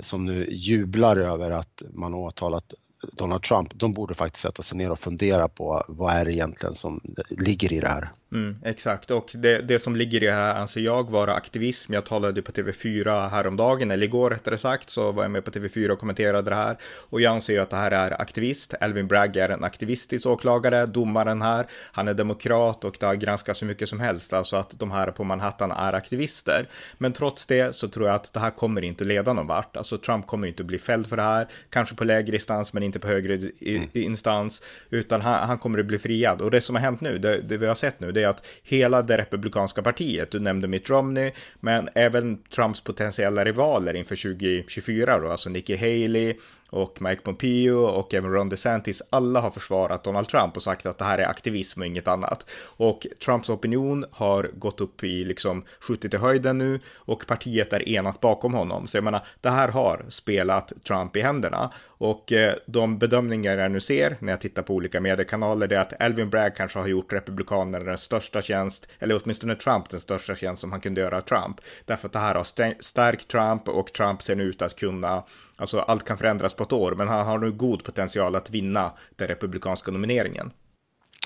som 0.00 0.24
nu 0.24 0.46
jublar 0.50 1.16
över 1.16 1.50
att 1.50 1.82
man 1.94 2.12
har 2.12 2.20
åtalat 2.20 2.74
Donald 3.02 3.42
Trump, 3.42 3.74
de 3.74 3.92
borde 3.92 4.14
faktiskt 4.14 4.42
sätta 4.42 4.62
sig 4.62 4.78
ner 4.78 4.90
och 4.90 4.98
fundera 4.98 5.48
på 5.48 5.84
vad 5.88 6.14
är 6.14 6.24
det 6.24 6.32
egentligen 6.32 6.74
som 6.74 7.00
ligger 7.30 7.72
i 7.72 7.80
det 7.80 7.88
här. 7.88 8.12
Mm, 8.32 8.56
exakt, 8.64 9.10
och 9.10 9.30
det, 9.34 9.58
det 9.58 9.78
som 9.78 9.96
ligger 9.96 10.22
i 10.22 10.26
det 10.26 10.32
här 10.32 10.54
anser 10.54 10.80
jag 10.80 11.10
vara 11.10 11.34
aktivism. 11.34 11.94
Jag 11.94 12.06
talade 12.06 12.42
på 12.42 12.52
TV4 12.52 13.28
häromdagen, 13.28 13.90
eller 13.90 14.06
igår 14.06 14.30
rättare 14.30 14.58
sagt, 14.58 14.90
så 14.90 15.12
var 15.12 15.22
jag 15.22 15.30
med 15.30 15.44
på 15.44 15.50
TV4 15.50 15.90
och 15.90 15.98
kommenterade 15.98 16.50
det 16.50 16.56
här. 16.56 16.76
Och 17.10 17.20
jag 17.20 17.34
anser 17.34 17.52
ju 17.52 17.58
att 17.58 17.70
det 17.70 17.76
här 17.76 17.90
är 17.90 18.20
aktivist. 18.20 18.74
Elvin 18.80 19.06
Bragg 19.06 19.36
är 19.36 19.48
en 19.48 19.64
aktivistisk 19.64 20.26
åklagare, 20.26 20.86
domaren 20.86 21.42
här. 21.42 21.66
Han 21.92 22.08
är 22.08 22.14
demokrat 22.14 22.84
och 22.84 22.96
det 23.00 23.06
har 23.06 23.14
granskats 23.14 23.62
hur 23.62 23.66
mycket 23.66 23.88
som 23.88 24.00
helst, 24.00 24.32
alltså 24.32 24.56
att 24.56 24.78
de 24.78 24.90
här 24.90 25.10
på 25.10 25.24
Manhattan 25.24 25.70
är 25.70 25.92
aktivister. 25.92 26.68
Men 26.98 27.12
trots 27.12 27.46
det 27.46 27.76
så 27.76 27.88
tror 27.88 28.06
jag 28.06 28.14
att 28.14 28.32
det 28.32 28.40
här 28.40 28.50
kommer 28.50 28.82
inte 28.82 29.04
leda 29.04 29.32
någon 29.32 29.46
vart. 29.46 29.76
Alltså 29.76 29.98
Trump 29.98 30.26
kommer 30.26 30.48
inte 30.48 30.64
bli 30.64 30.78
fälld 30.78 31.06
för 31.06 31.16
det 31.16 31.22
här, 31.22 31.48
kanske 31.70 31.94
på 31.94 32.04
lägre 32.04 32.36
instans, 32.36 32.72
men 32.72 32.82
inte 32.88 32.98
på 32.98 33.08
högre 33.08 33.34
mm. 33.60 33.88
instans, 33.92 34.62
utan 34.90 35.20
han, 35.20 35.48
han, 35.48 35.58
kommer 35.58 35.78
att 35.78 35.86
bli 35.86 35.98
friad. 35.98 36.42
Och 36.42 36.50
det 36.50 36.60
som 36.60 36.74
har 36.76 36.82
hänt 36.82 37.00
nu, 37.00 37.18
det, 37.18 37.40
det 37.42 37.56
vi 37.56 37.66
har 37.66 37.74
sett 37.74 38.00
nu, 38.00 38.12
det 38.12 38.22
är 38.22 38.28
att 38.28 38.46
hela 38.62 39.02
det 39.02 39.18
republikanska 39.18 39.82
partiet, 39.82 40.30
du 40.30 40.40
nämnde 40.40 40.68
Mitt 40.68 40.90
Romney, 40.90 41.32
men 41.60 41.88
även 41.94 42.42
Trumps 42.42 42.80
potentiella 42.80 43.44
rivaler 43.44 43.94
inför 43.94 44.16
2024 44.16 45.20
då, 45.20 45.30
alltså 45.30 45.50
Nikki 45.50 45.76
Haley, 45.76 46.34
och 46.70 47.02
Mike 47.02 47.22
Pompeo 47.22 47.76
och 47.76 48.14
även 48.14 48.32
Ron 48.32 48.48
DeSantis, 48.48 49.02
alla 49.10 49.40
har 49.40 49.50
försvarat 49.50 50.04
Donald 50.04 50.28
Trump 50.28 50.56
och 50.56 50.62
sagt 50.62 50.86
att 50.86 50.98
det 50.98 51.04
här 51.04 51.18
är 51.18 51.26
aktivism 51.26 51.80
och 51.80 51.86
inget 51.86 52.08
annat. 52.08 52.50
Och 52.76 53.06
Trumps 53.24 53.50
opinion 53.50 54.04
har 54.10 54.50
gått 54.54 54.80
upp 54.80 55.04
i 55.04 55.24
liksom 55.24 55.64
70 55.80 56.08
till 56.08 56.18
höjden 56.18 56.58
nu 56.58 56.80
och 56.94 57.26
partiet 57.26 57.72
är 57.72 57.88
enat 57.88 58.20
bakom 58.20 58.54
honom. 58.54 58.86
Så 58.86 58.96
jag 58.96 59.04
menar, 59.04 59.26
det 59.40 59.50
här 59.50 59.68
har 59.68 60.04
spelat 60.08 60.72
Trump 60.84 61.16
i 61.16 61.20
händerna 61.20 61.72
och 61.86 62.32
eh, 62.32 62.54
de 62.78 62.98
bedömningar 62.98 63.58
jag 63.58 63.70
nu 63.70 63.80
ser 63.80 64.16
när 64.20 64.32
jag 64.32 64.40
tittar 64.40 64.62
på 64.62 64.74
olika 64.74 65.00
mediekanaler 65.00 65.68
det 65.68 65.76
är 65.76 65.80
att 65.80 66.02
Elvin 66.02 66.30
Bragg 66.30 66.56
kanske 66.56 66.78
har 66.78 66.86
gjort 66.86 67.12
republikanerna 67.12 67.84
den 67.84 67.98
största 67.98 68.42
tjänst, 68.42 68.88
eller 68.98 69.20
åtminstone 69.22 69.54
Trump 69.54 69.90
den 69.90 70.00
största 70.00 70.34
tjänst 70.34 70.60
som 70.60 70.72
han 70.72 70.80
kunde 70.80 71.00
göra 71.00 71.20
Trump. 71.20 71.60
Därför 71.84 72.06
att 72.06 72.12
det 72.12 72.18
här 72.18 72.34
har 72.34 72.44
stärkt 72.82 73.28
Trump 73.28 73.68
och 73.68 73.92
Trump 73.92 74.22
ser 74.22 74.36
nu 74.36 74.42
ut 74.44 74.62
att 74.62 74.76
kunna, 74.76 75.24
alltså 75.56 75.80
allt 75.80 76.04
kan 76.04 76.18
förändras 76.18 76.54
på 76.54 76.62
ett 76.62 76.72
år, 76.72 76.94
men 76.94 77.08
han 77.08 77.26
har 77.26 77.38
nu 77.38 77.52
god 77.52 77.84
potential 77.84 78.36
att 78.36 78.50
vinna 78.50 78.92
den 79.16 79.28
republikanska 79.28 79.90
nomineringen. 79.90 80.50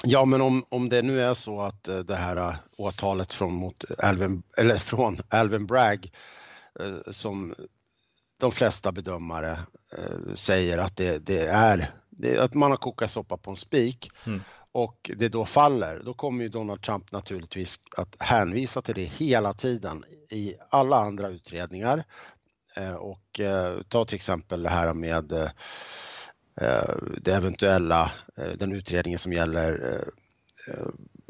Ja, 0.05 0.25
men 0.25 0.41
om, 0.41 0.65
om 0.69 0.89
det 0.89 1.03
nu 1.03 1.21
är 1.21 1.35
så 1.35 1.61
att 1.61 1.89
eh, 1.89 1.99
det 1.99 2.15
här 2.15 2.37
eh, 2.37 2.55
åtalet 2.79 3.35
från, 3.35 3.55
mot 3.55 3.85
Alvin, 3.99 4.43
eller 4.59 4.77
från 4.77 5.19
Alvin 5.29 5.67
Bragg 5.67 6.13
eh, 6.81 7.11
som 7.13 7.55
de 8.43 8.53
flesta 8.53 8.93
bedömare 8.93 9.59
säger 10.35 10.79
att 10.79 10.97
det, 10.97 11.19
det 11.19 11.47
är 11.47 11.91
det, 12.11 12.39
att 12.39 12.55
man 12.55 12.71
har 12.71 12.79
kokat 12.79 13.11
soppa 13.11 13.37
på 13.37 13.51
en 13.51 13.57
spik 13.57 14.11
mm. 14.27 14.41
och 14.73 15.11
det 15.17 15.29
då 15.29 15.45
faller, 15.45 16.03
då 16.05 16.15
kommer 16.15 16.43
ju 16.43 16.49
Donald 16.49 16.83
Trump 16.83 17.13
naturligtvis 17.13 17.79
att 17.97 18.17
hänvisa 18.19 18.83
till 18.83 18.95
det 18.95 19.05
hela 19.05 19.53
tiden 19.53 20.05
i 20.31 20.55
alla 20.71 20.97
andra 20.97 21.29
utredningar 21.29 22.05
Eh, 22.77 22.95
och 22.95 23.41
eh, 23.41 23.83
ta 23.89 24.05
till 24.05 24.15
exempel 24.15 24.63
det 24.63 24.69
här 24.69 24.95
med 24.95 25.33
eh, 25.33 25.51
det 27.21 27.35
eventuella, 27.35 28.13
den 28.57 28.73
utredningen 28.73 29.19
som 29.19 29.33
gäller 29.33 30.05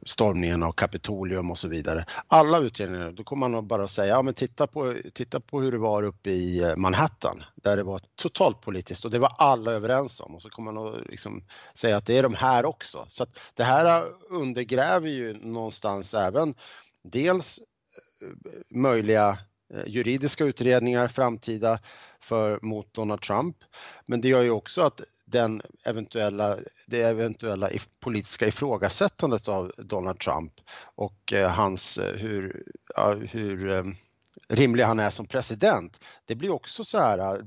stormningen 0.07 0.63
av 0.63 0.73
Kapitolium 0.73 1.51
och 1.51 1.59
så 1.59 1.69
vidare. 1.69 2.05
Alla 2.27 2.59
utredningar, 2.59 3.11
då 3.11 3.25
kommer 3.25 3.49
man 3.49 3.67
bara 3.67 3.89
säga, 3.89 4.09
ja 4.09 4.23
men 4.23 4.35
titta 4.35 4.67
på, 4.67 4.95
titta 5.15 5.41
på 5.41 5.61
hur 5.61 5.73
det 5.73 5.79
var 5.79 6.03
uppe 6.03 6.31
i 6.31 6.63
eh, 6.63 6.77
Manhattan 6.77 7.43
där 7.55 7.77
det 7.77 7.83
var 7.83 8.01
totalt 8.15 8.61
politiskt 8.61 9.05
och 9.05 9.11
det 9.11 9.19
var 9.19 9.33
alla 9.39 9.73
överens 9.73 10.21
om 10.21 10.35
och 10.35 10.43
så 10.43 10.49
kommer 10.49 10.73
man 10.73 10.95
att 10.95 11.07
liksom 11.07 11.45
säga 11.75 11.97
att 11.97 12.07
det 12.07 12.19
är 12.19 12.23
de 12.23 12.35
här 12.35 12.65
också. 12.65 13.05
Så 13.09 13.23
att 13.23 13.39
det 13.55 13.65
här 13.65 14.05
undergräver 14.31 15.09
ju 15.09 15.35
någonstans 15.35 16.15
även 16.15 16.55
dels 17.05 17.59
eh, 17.59 18.77
möjliga 18.77 19.39
eh, 19.75 19.83
juridiska 19.87 20.45
utredningar 20.45 21.09
framtida 21.09 21.79
för, 22.21 22.59
mot 22.63 22.95
Donald 22.95 23.21
Trump. 23.21 23.57
Men 24.07 24.21
det 24.21 24.29
gör 24.29 24.43
ju 24.43 24.51
också 24.51 24.83
att 24.83 25.01
den 25.33 25.62
eventuella, 25.85 26.57
det 26.87 27.03
eventuella 27.03 27.71
politiska 28.01 28.47
ifrågasättandet 28.47 29.49
av 29.49 29.73
Donald 29.77 30.19
Trump 30.19 30.53
och 30.95 31.33
eh, 31.33 31.51
hans, 31.51 31.99
eh, 31.99 32.17
hur, 32.17 32.65
hur 33.31 33.71
eh, 33.71 33.85
rimlig 34.49 34.85
han 34.85 35.01
är 35.01 35.11
som 35.11 35.27
president, 35.27 36.01
det 36.25 36.35
blir 36.35 36.51
också 36.51 36.85
så 36.85 36.99
här, 36.99 37.41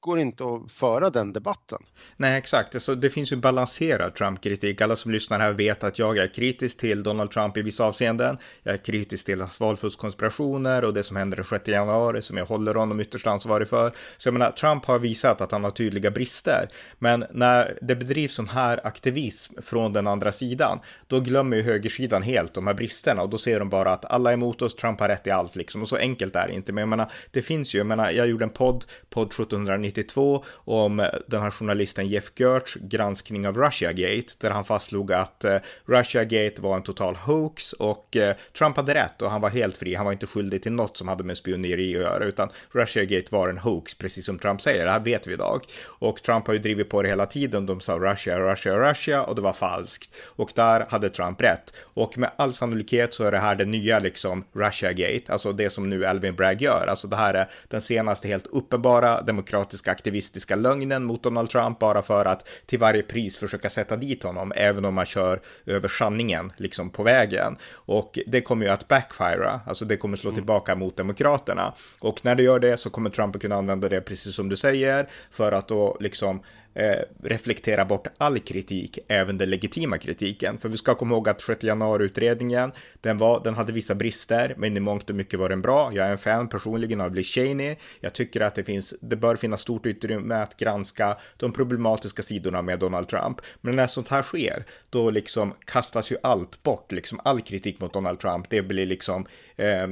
går 0.00 0.18
inte 0.18 0.44
att 0.44 0.72
föra 0.72 1.10
den 1.10 1.32
debatten. 1.32 1.78
Nej, 2.16 2.38
exakt. 2.38 2.74
Alltså, 2.74 2.94
det 2.94 3.10
finns 3.10 3.32
ju 3.32 3.36
balanserad 3.36 4.14
Trump-kritik. 4.14 4.80
Alla 4.80 4.96
som 4.96 5.10
lyssnar 5.10 5.40
här 5.40 5.52
vet 5.52 5.84
att 5.84 5.98
jag 5.98 6.18
är 6.18 6.34
kritisk 6.34 6.78
till 6.78 7.02
Donald 7.02 7.30
Trump 7.30 7.56
i 7.56 7.62
vissa 7.62 7.84
avseenden. 7.84 8.38
Jag 8.62 8.74
är 8.74 8.78
kritisk 8.78 9.26
till 9.26 9.40
hans 9.40 9.60
valfuskkonspirationer 9.60 10.84
och 10.84 10.94
det 10.94 11.02
som 11.02 11.16
händer 11.16 11.36
den 11.36 11.44
6 11.44 11.68
januari 11.68 12.22
som 12.22 12.36
jag 12.36 12.46
håller 12.46 12.74
honom 12.74 13.00
ytterst 13.00 13.26
ansvarig 13.26 13.68
för. 13.68 13.92
Så 14.16 14.28
jag 14.28 14.32
menar, 14.32 14.50
Trump 14.50 14.84
har 14.84 14.98
visat 14.98 15.40
att 15.40 15.52
han 15.52 15.64
har 15.64 15.70
tydliga 15.70 16.10
brister. 16.10 16.68
Men 16.98 17.24
när 17.30 17.78
det 17.82 17.96
bedrivs 17.96 18.34
sån 18.34 18.48
här 18.48 18.86
aktivism 18.86 19.54
från 19.62 19.92
den 19.92 20.06
andra 20.06 20.32
sidan, 20.32 20.78
då 21.06 21.20
glömmer 21.20 21.56
ju 21.56 21.62
högersidan 21.62 22.22
helt 22.22 22.54
de 22.54 22.66
här 22.66 22.74
bristerna 22.74 23.22
och 23.22 23.28
då 23.28 23.38
ser 23.38 23.58
de 23.58 23.68
bara 23.68 23.92
att 23.92 24.04
alla 24.04 24.30
är 24.30 24.34
emot 24.34 24.62
oss, 24.62 24.76
Trump 24.76 25.00
har 25.00 25.08
rätt 25.08 25.26
i 25.26 25.30
allt 25.30 25.56
liksom. 25.56 25.82
Och 25.82 25.88
så 25.88 25.96
enkelt 25.96 26.36
är 26.36 26.48
det 26.48 26.54
inte. 26.54 26.72
Men 26.72 26.82
jag 26.82 26.88
menar, 26.88 27.12
det 27.30 27.42
finns 27.42 27.74
ju, 27.74 27.78
jag 27.78 27.86
menar, 27.86 28.10
jag 28.10 28.28
gjorde 28.28 28.44
en 28.44 28.50
podd, 28.50 28.84
podd 29.10 29.26
1790 29.26 29.87
1992 29.88 30.44
om 30.54 31.08
den 31.26 31.42
här 31.42 31.50
journalisten 31.50 32.08
Jeff 32.08 32.32
Gertz 32.36 32.74
granskning 32.74 33.48
av 33.48 33.56
Russiagate 33.56 34.32
där 34.38 34.50
han 34.50 34.64
fastslog 34.64 35.12
att 35.12 35.44
eh, 35.44 35.56
Russiagate 35.84 36.62
var 36.62 36.76
en 36.76 36.82
total 36.82 37.16
hoax 37.16 37.72
och 37.72 38.16
eh, 38.16 38.36
Trump 38.58 38.76
hade 38.76 38.94
rätt 38.94 39.22
och 39.22 39.30
han 39.30 39.40
var 39.40 39.50
helt 39.50 39.76
fri. 39.76 39.94
Han 39.94 40.04
var 40.04 40.12
inte 40.12 40.26
skyldig 40.26 40.62
till 40.62 40.72
något 40.72 40.96
som 40.96 41.08
hade 41.08 41.24
med 41.24 41.36
spioneri 41.36 41.96
att 41.96 42.02
göra 42.02 42.24
utan 42.24 42.48
Russiagate 42.72 43.28
var 43.30 43.48
en 43.48 43.58
hoax 43.58 43.94
precis 43.94 44.26
som 44.26 44.38
Trump 44.38 44.60
säger. 44.60 44.84
Det 44.84 44.90
här 44.90 45.00
vet 45.00 45.26
vi 45.26 45.32
idag 45.32 45.64
och 45.84 46.22
Trump 46.22 46.46
har 46.46 46.54
ju 46.54 46.60
drivit 46.60 46.90
på 46.90 47.02
det 47.02 47.08
hela 47.08 47.26
tiden. 47.26 47.66
De 47.66 47.80
sa 47.80 47.92
Russia, 47.92 48.38
Russia, 48.38 48.90
Russia 48.90 49.22
och 49.22 49.34
det 49.34 49.40
var 49.40 49.52
falskt 49.52 50.14
och 50.24 50.50
där 50.54 50.86
hade 50.88 51.10
Trump 51.10 51.42
rätt 51.42 51.74
och 51.80 52.18
med 52.18 52.30
all 52.36 52.52
sannolikhet 52.52 53.14
så 53.14 53.24
är 53.24 53.32
det 53.32 53.38
här 53.38 53.54
det 53.54 53.64
nya 53.64 53.98
liksom 53.98 54.44
Russiagate, 54.52 55.32
alltså 55.32 55.52
det 55.52 55.70
som 55.70 55.90
nu 55.90 56.06
Alvin 56.06 56.34
Bragg 56.34 56.62
gör. 56.62 56.86
Alltså 56.86 57.08
det 57.08 57.16
här 57.16 57.34
är 57.34 57.48
den 57.68 57.80
senaste 57.80 58.28
helt 58.28 58.46
uppenbara 58.46 59.22
demokratiska 59.22 59.77
demokratiska 59.78 59.90
aktivistiska 59.90 60.56
lögnen 60.56 61.04
mot 61.04 61.22
Donald 61.22 61.50
Trump 61.50 61.78
bara 61.78 62.02
för 62.02 62.26
att 62.26 62.48
till 62.66 62.78
varje 62.78 63.02
pris 63.02 63.38
försöka 63.38 63.70
sätta 63.70 63.96
dit 63.96 64.22
honom, 64.22 64.52
även 64.56 64.84
om 64.84 64.94
man 64.94 65.06
kör 65.06 65.40
över 65.66 65.88
sanningen 65.88 66.52
liksom 66.58 66.90
på 66.90 67.02
vägen. 67.02 67.56
Och 67.86 68.18
det 68.26 68.42
kommer 68.44 68.66
ju 68.66 68.72
att 68.72 68.88
backfira, 68.88 69.60
alltså 69.66 69.84
det 69.84 69.96
kommer 69.96 70.16
slå 70.16 70.30
mm. 70.30 70.36
tillbaka 70.36 70.76
mot 70.76 70.96
demokraterna. 70.96 71.74
Och 72.00 72.24
när 72.24 72.34
det 72.34 72.42
gör 72.42 72.60
det 72.60 72.76
så 72.76 72.90
kommer 72.90 73.10
Trump 73.10 73.36
att 73.36 73.42
kunna 73.42 73.56
använda 73.56 73.88
det 73.88 74.00
precis 74.00 74.34
som 74.34 74.48
du 74.48 74.56
säger 74.56 75.08
för 75.30 75.52
att 75.52 75.68
då 75.68 75.96
liksom 76.00 76.40
eh, 76.78 77.02
reflektera 77.22 77.84
bort 77.84 78.06
all 78.18 78.38
kritik, 78.38 78.98
även 79.08 79.38
den 79.38 79.50
legitima 79.50 79.98
kritiken. 79.98 80.58
För 80.58 80.68
vi 80.68 80.76
ska 80.76 80.94
komma 80.94 81.14
ihåg 81.14 81.28
att 81.28 81.40
6 81.40 81.64
januari-utredningen, 81.64 82.72
den, 83.00 83.18
var, 83.18 83.44
den 83.44 83.54
hade 83.54 83.72
vissa 83.72 83.94
brister, 83.94 84.54
men 84.58 84.76
i 84.76 84.80
mångt 84.80 85.10
och 85.10 85.16
mycket 85.16 85.38
var 85.38 85.48
den 85.48 85.62
bra. 85.62 85.90
Jag 85.94 86.06
är 86.06 86.10
en 86.10 86.18
fan 86.18 86.48
personligen 86.48 87.00
av 87.00 87.14
Liz 87.14 87.26
Cheney. 87.26 87.76
Jag 88.00 88.12
tycker 88.12 88.40
att 88.40 88.54
det 88.54 88.64
finns, 88.64 88.94
det 89.00 89.16
bör 89.16 89.36
finnas 89.36 89.60
stort 89.60 89.86
utrymme 89.86 90.34
att 90.34 90.56
granska 90.56 91.16
de 91.36 91.52
problematiska 91.52 92.22
sidorna 92.22 92.62
med 92.62 92.78
Donald 92.78 93.08
Trump. 93.08 93.40
Men 93.60 93.76
när 93.76 93.86
sånt 93.86 94.08
här 94.08 94.22
sker, 94.22 94.64
då 94.90 95.10
liksom 95.10 95.54
kastas 95.64 96.12
ju 96.12 96.16
allt 96.22 96.62
bort, 96.62 96.92
liksom 96.92 97.20
all 97.24 97.40
kritik 97.40 97.80
mot 97.80 97.92
Donald 97.92 98.20
Trump, 98.20 98.50
det 98.50 98.62
blir 98.62 98.86
liksom 98.86 99.26
eh, 99.56 99.88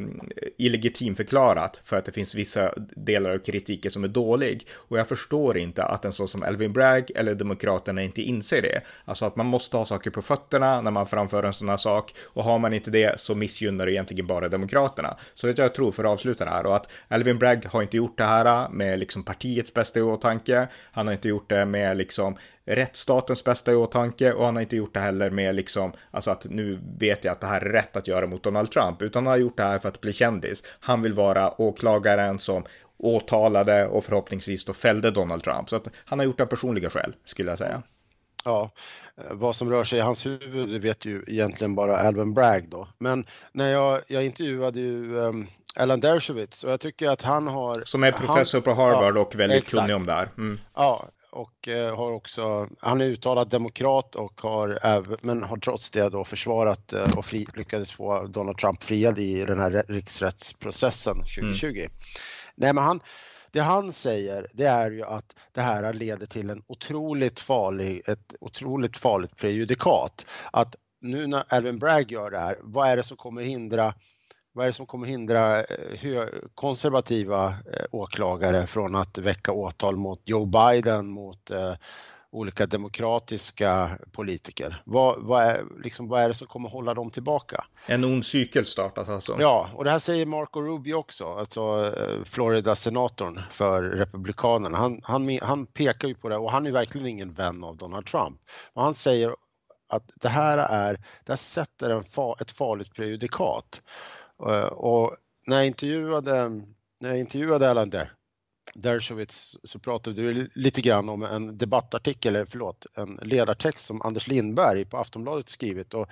illegitimförklarat 0.59 1.81
för 1.85 1.97
att 1.97 2.05
det 2.05 2.12
finns 2.12 2.35
vissa 2.35 2.75
delar 2.97 3.31
av 3.31 3.38
kritiken 3.38 3.90
som 3.90 4.05
är 4.05 4.09
dålig. 4.09 4.66
Och 4.75 4.99
jag 4.99 5.09
förstår 5.09 5.59
inte 5.59 5.85
att 5.85 6.05
en 6.05 6.12
sån 6.12 6.28
som 6.28 6.43
Elvin 6.43 6.73
Bragg 6.76 7.11
eller 7.14 7.35
Demokraterna 7.35 8.02
inte 8.02 8.23
inser 8.23 8.62
det. 8.62 8.80
Alltså 9.04 9.25
att 9.25 9.37
man 9.37 9.47
måste 9.47 9.76
ha 9.76 9.85
saker 9.85 10.11
på 10.11 10.23
fötterna 10.23 10.80
när 10.80 10.90
man 10.90 11.06
framför 11.06 11.42
en 11.42 11.52
sån 11.52 11.68
här 11.68 11.76
sak 11.76 12.14
och 12.23 12.45
har 12.45 12.59
man 12.59 12.75
inte 12.75 12.90
det 12.90 13.21
så 13.21 13.35
missgynnar 13.35 13.87
det 13.87 13.92
egentligen 13.92 14.26
bara 14.26 14.49
Demokraterna. 14.49 15.16
Så 15.35 15.49
att 15.49 15.59
jag 15.59 15.75
tror 15.75 15.92
för 15.92 16.04
att 16.04 16.11
avsluta 16.11 16.45
det 16.45 16.50
här 16.50 16.66
och 16.66 16.76
att 16.76 16.90
Alvin 17.09 17.38
Bragg 17.38 17.66
har 17.66 17.83
inte 17.83 17.97
gjort 17.97 18.18
det 18.18 18.25
här 18.25 18.68
med 18.68 18.99
liksom 18.99 19.23
partiets 19.23 19.75
bästa 19.75 19.99
i 19.99 20.02
åtanke. 20.02 20.68
Han 20.92 21.06
har 21.06 21.14
inte 21.14 21.28
gjort 21.28 21.50
det 21.50 21.66
med 21.66 21.97
liksom 21.97 22.37
rättsstatens 22.66 23.45
bästa 23.45 23.73
i 23.73 23.75
åtanke 23.75 24.33
och 24.33 24.45
han 24.45 24.56
har 24.56 24.62
inte 24.62 24.76
gjort 24.76 24.95
det 24.95 25.00
heller 25.00 25.30
med 25.30 25.54
liksom, 25.54 25.92
alltså 26.11 26.30
att 26.30 26.47
nu 26.50 26.80
vet 26.99 27.25
jag 27.25 27.33
att 27.33 27.40
det 27.40 27.47
här 27.47 27.61
är 27.61 27.73
rätt 27.73 27.97
att 27.97 28.09
göra 28.09 28.26
mot 28.26 28.42
Donald 28.42 28.71
Trump, 28.71 29.02
utan 29.02 29.26
han 29.26 29.30
har 29.30 29.38
gjort 29.38 29.56
det 29.56 29.62
här 29.62 29.78
för 29.78 29.88
att 29.88 30.00
bli 30.00 30.12
kändis. 30.12 30.62
Han 30.80 31.02
vill 31.02 31.12
vara 31.12 31.61
åklagaren 31.61 32.38
som 32.38 32.64
åtalade 32.99 33.87
och 33.87 34.05
förhoppningsvis 34.05 34.65
då 34.65 34.73
fällde 34.73 35.11
Donald 35.11 35.43
Trump. 35.43 35.71
Så 35.71 35.76
att 35.76 35.88
han 36.05 36.19
har 36.19 36.26
gjort 36.26 36.37
det 36.37 36.43
av 36.43 36.47
personliga 36.47 36.91
skäl, 36.91 37.15
skulle 37.25 37.50
jag 37.50 37.59
säga. 37.59 37.83
Ja, 38.45 38.71
eh, 39.17 39.25
vad 39.31 39.57
som 39.57 39.71
rör 39.71 39.85
sig 39.85 39.99
i 39.99 40.03
hans 40.03 40.26
huvud 40.26 40.83
vet 40.83 41.05
ju 41.05 41.25
egentligen 41.26 41.75
bara 41.75 41.99
Alvin 41.99 42.35
Bragg 42.35 42.69
då. 42.69 42.88
Men 42.99 43.26
när 43.53 43.73
jag, 43.73 44.00
jag 44.07 44.25
intervjuade 44.25 44.81
ju 44.81 45.17
um, 45.17 45.47
Alan 45.76 46.00
Dershowitz 46.00 46.65
och 46.65 46.71
jag 46.71 46.81
tycker 46.81 47.09
att 47.09 47.23
han 47.23 47.49
har... 47.49 47.83
Som 47.85 48.05
är 48.05 48.12
professor 48.12 48.59
han, 48.59 48.62
på 48.62 48.83
Harvard 48.83 49.17
ja, 49.17 49.21
och 49.21 49.35
väldigt 49.35 49.59
exakt. 49.59 49.81
kunnig 49.81 49.97
om 49.97 50.07
det 50.07 50.12
här. 50.12 50.31
Mm. 50.38 50.61
Ja, 50.75 51.09
och 51.37 51.69
eh, 51.69 51.97
har 51.97 52.12
också, 52.12 52.69
han 52.81 53.00
är 53.00 53.05
uttalad 53.05 53.49
demokrat 53.49 54.15
och 54.15 54.41
har 54.41 54.79
men 55.26 55.43
har 55.43 55.57
trots 55.57 55.91
det 55.91 56.09
då 56.09 56.25
försvarat 56.25 56.93
eh, 56.93 57.19
och 57.19 57.26
fri, 57.26 57.47
lyckades 57.55 57.93
få 57.93 58.26
Donald 58.26 58.59
Trump 58.59 58.83
friad 58.83 59.19
i 59.19 59.45
den 59.45 59.59
här 59.59 59.85
riksrättsprocessen 59.88 61.17
2020. 61.17 61.67
Mm. 61.67 61.91
Nej, 62.56 62.72
men 62.72 62.84
han, 62.84 63.00
det 63.50 63.60
han 63.60 63.92
säger 63.92 64.46
det 64.52 64.66
är 64.66 64.90
ju 64.90 65.02
att 65.02 65.36
det 65.52 65.60
här 65.60 65.92
leder 65.92 66.26
till 66.26 66.50
en 66.50 66.62
otroligt 66.66 67.40
farlig, 67.40 68.02
ett 68.06 68.34
otroligt 68.40 68.98
farligt 68.98 69.36
prejudikat. 69.36 70.26
Att 70.52 70.76
nu 71.00 71.26
när 71.26 71.44
Alvin 71.48 71.78
Bragg 71.78 72.12
gör 72.12 72.30
det 72.30 72.38
här, 72.38 72.56
vad 72.62 72.88
är 72.88 72.96
det 72.96 73.02
som 73.02 73.16
kommer 73.16 73.42
hindra 73.42 73.94
vad 74.52 74.64
är 74.64 74.66
det 74.66 74.76
som 74.76 74.86
kommer 74.86 75.06
hindra 75.06 75.64
eh, 75.64 76.26
konservativa 76.54 77.48
eh, 77.48 77.86
åklagare 77.90 78.66
från 78.66 78.94
att 78.94 79.18
väcka 79.18 79.52
åtal 79.52 79.96
mot 79.96 80.22
Joe 80.25 80.46
Biden, 80.46 81.06
mot 81.06 81.50
eh, 81.50 81.75
olika 82.33 82.66
demokratiska 82.66 83.99
politiker. 84.12 84.83
Vad, 84.85 85.23
vad, 85.23 85.42
är, 85.42 85.64
liksom, 85.85 86.09
vad 86.09 86.23
är 86.23 86.28
det 86.28 86.35
som 86.35 86.47
kommer 86.47 86.68
hålla 86.68 86.95
dem 86.95 87.11
tillbaka? 87.11 87.64
En 87.87 88.04
ond 88.04 88.26
cykel 88.26 88.66
startas 88.66 89.09
alltså? 89.09 89.37
Ja, 89.40 89.71
och 89.75 89.85
det 89.85 89.90
här 89.90 89.99
säger 89.99 90.26
Marco 90.26 90.61
Rubio 90.61 90.95
också, 90.95 91.33
alltså 91.33 91.92
Florida-senatorn 92.25 93.40
för 93.50 93.83
Republikanerna. 93.83 94.78
Han, 94.78 95.00
han, 95.02 95.38
han 95.42 95.66
pekar 95.66 96.09
ju 96.09 96.14
på 96.14 96.28
det 96.28 96.37
och 96.37 96.52
han 96.52 96.66
är 96.66 96.73
verkligen 96.73 97.06
ingen 97.06 97.33
vän 97.33 97.64
av 97.64 97.76
Donald 97.76 98.06
Trump. 98.06 98.40
Och 98.73 98.83
han 98.83 98.95
säger 98.95 99.35
att 99.88 100.11
det 100.14 100.28
här 100.28 100.59
är, 100.59 100.92
det 101.25 101.33
här 101.33 101.37
sätter 101.37 101.91
en 101.91 102.02
fa, 102.02 102.36
ett 102.41 102.50
farligt 102.50 102.95
prejudikat. 102.95 103.82
Eh, 104.49 104.67
och 104.67 105.17
när 105.47 105.56
jag 105.56 105.67
intervjuade, 105.67 106.49
när 107.00 107.08
jag 107.08 107.19
intervjuade 107.19 107.71
Alan 107.71 107.91
där, 107.91 108.12
Dershowitz 108.75 109.59
så 109.65 109.79
pratade 109.79 110.23
vi 110.23 110.49
lite 110.55 110.81
grann 110.81 111.09
om 111.09 111.23
en 111.23 111.59
debattartikel, 111.59 112.37
eller 112.37 112.47
förlåt, 112.47 112.87
en 112.95 113.21
ledartext 113.23 113.85
som 113.85 114.02
Anders 114.02 114.29
Lindberg 114.29 114.85
på 114.85 114.97
Aftonbladet 114.97 115.49
skrivit 115.49 115.95
och, 115.95 116.09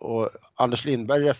och 0.00 0.30
Anders 0.54 0.84
Lindberg 0.84 1.34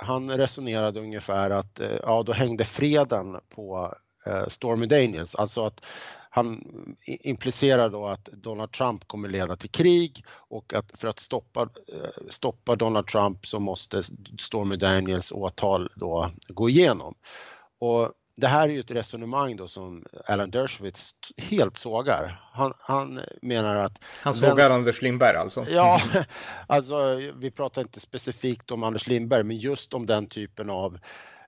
han 0.00 0.30
resonerade 0.30 1.00
ungefär 1.00 1.50
att 1.50 1.80
eh, 1.80 1.96
ja, 2.02 2.22
då 2.22 2.32
hängde 2.32 2.64
freden 2.64 3.36
på 3.48 3.94
eh, 4.26 4.46
Stormy 4.46 4.86
Daniels, 4.86 5.34
alltså 5.34 5.64
att 5.66 5.84
han 6.30 6.64
implicerar 7.04 7.90
då 7.90 8.06
att 8.06 8.24
Donald 8.24 8.72
Trump 8.72 9.08
kommer 9.08 9.28
leda 9.28 9.56
till 9.56 9.70
krig 9.70 10.24
och 10.30 10.74
att 10.74 10.98
för 10.98 11.08
att 11.08 11.18
stoppa, 11.18 11.62
eh, 11.62 12.26
stoppa 12.28 12.76
Donald 12.76 13.06
Trump 13.06 13.46
så 13.46 13.60
måste 13.60 14.02
Stormy 14.40 14.76
Daniels 14.76 15.32
åtal 15.32 15.92
då 15.96 16.30
gå 16.48 16.68
igenom. 16.68 17.14
Och 17.78 18.12
det 18.40 18.46
här 18.46 18.68
är 18.68 18.72
ju 18.72 18.80
ett 18.80 18.90
resonemang 18.90 19.56
då 19.56 19.68
som 19.68 20.04
Alan 20.26 20.50
Dershowitz 20.50 21.14
helt 21.36 21.76
sågar. 21.76 22.40
Han, 22.52 22.72
han 22.78 23.20
menar 23.42 23.76
att... 23.76 24.04
Han 24.20 24.34
sågar 24.34 24.54
vänster... 24.54 24.74
Anders 24.74 25.02
Lindberg 25.02 25.36
alltså? 25.36 25.66
Ja, 25.70 26.02
alltså 26.66 27.20
vi 27.36 27.50
pratar 27.50 27.82
inte 27.82 28.00
specifikt 28.00 28.70
om 28.70 28.82
Anders 28.82 29.06
Lindberg 29.06 29.44
men 29.44 29.56
just 29.56 29.94
om 29.94 30.06
den 30.06 30.26
typen 30.26 30.70
av 30.70 30.98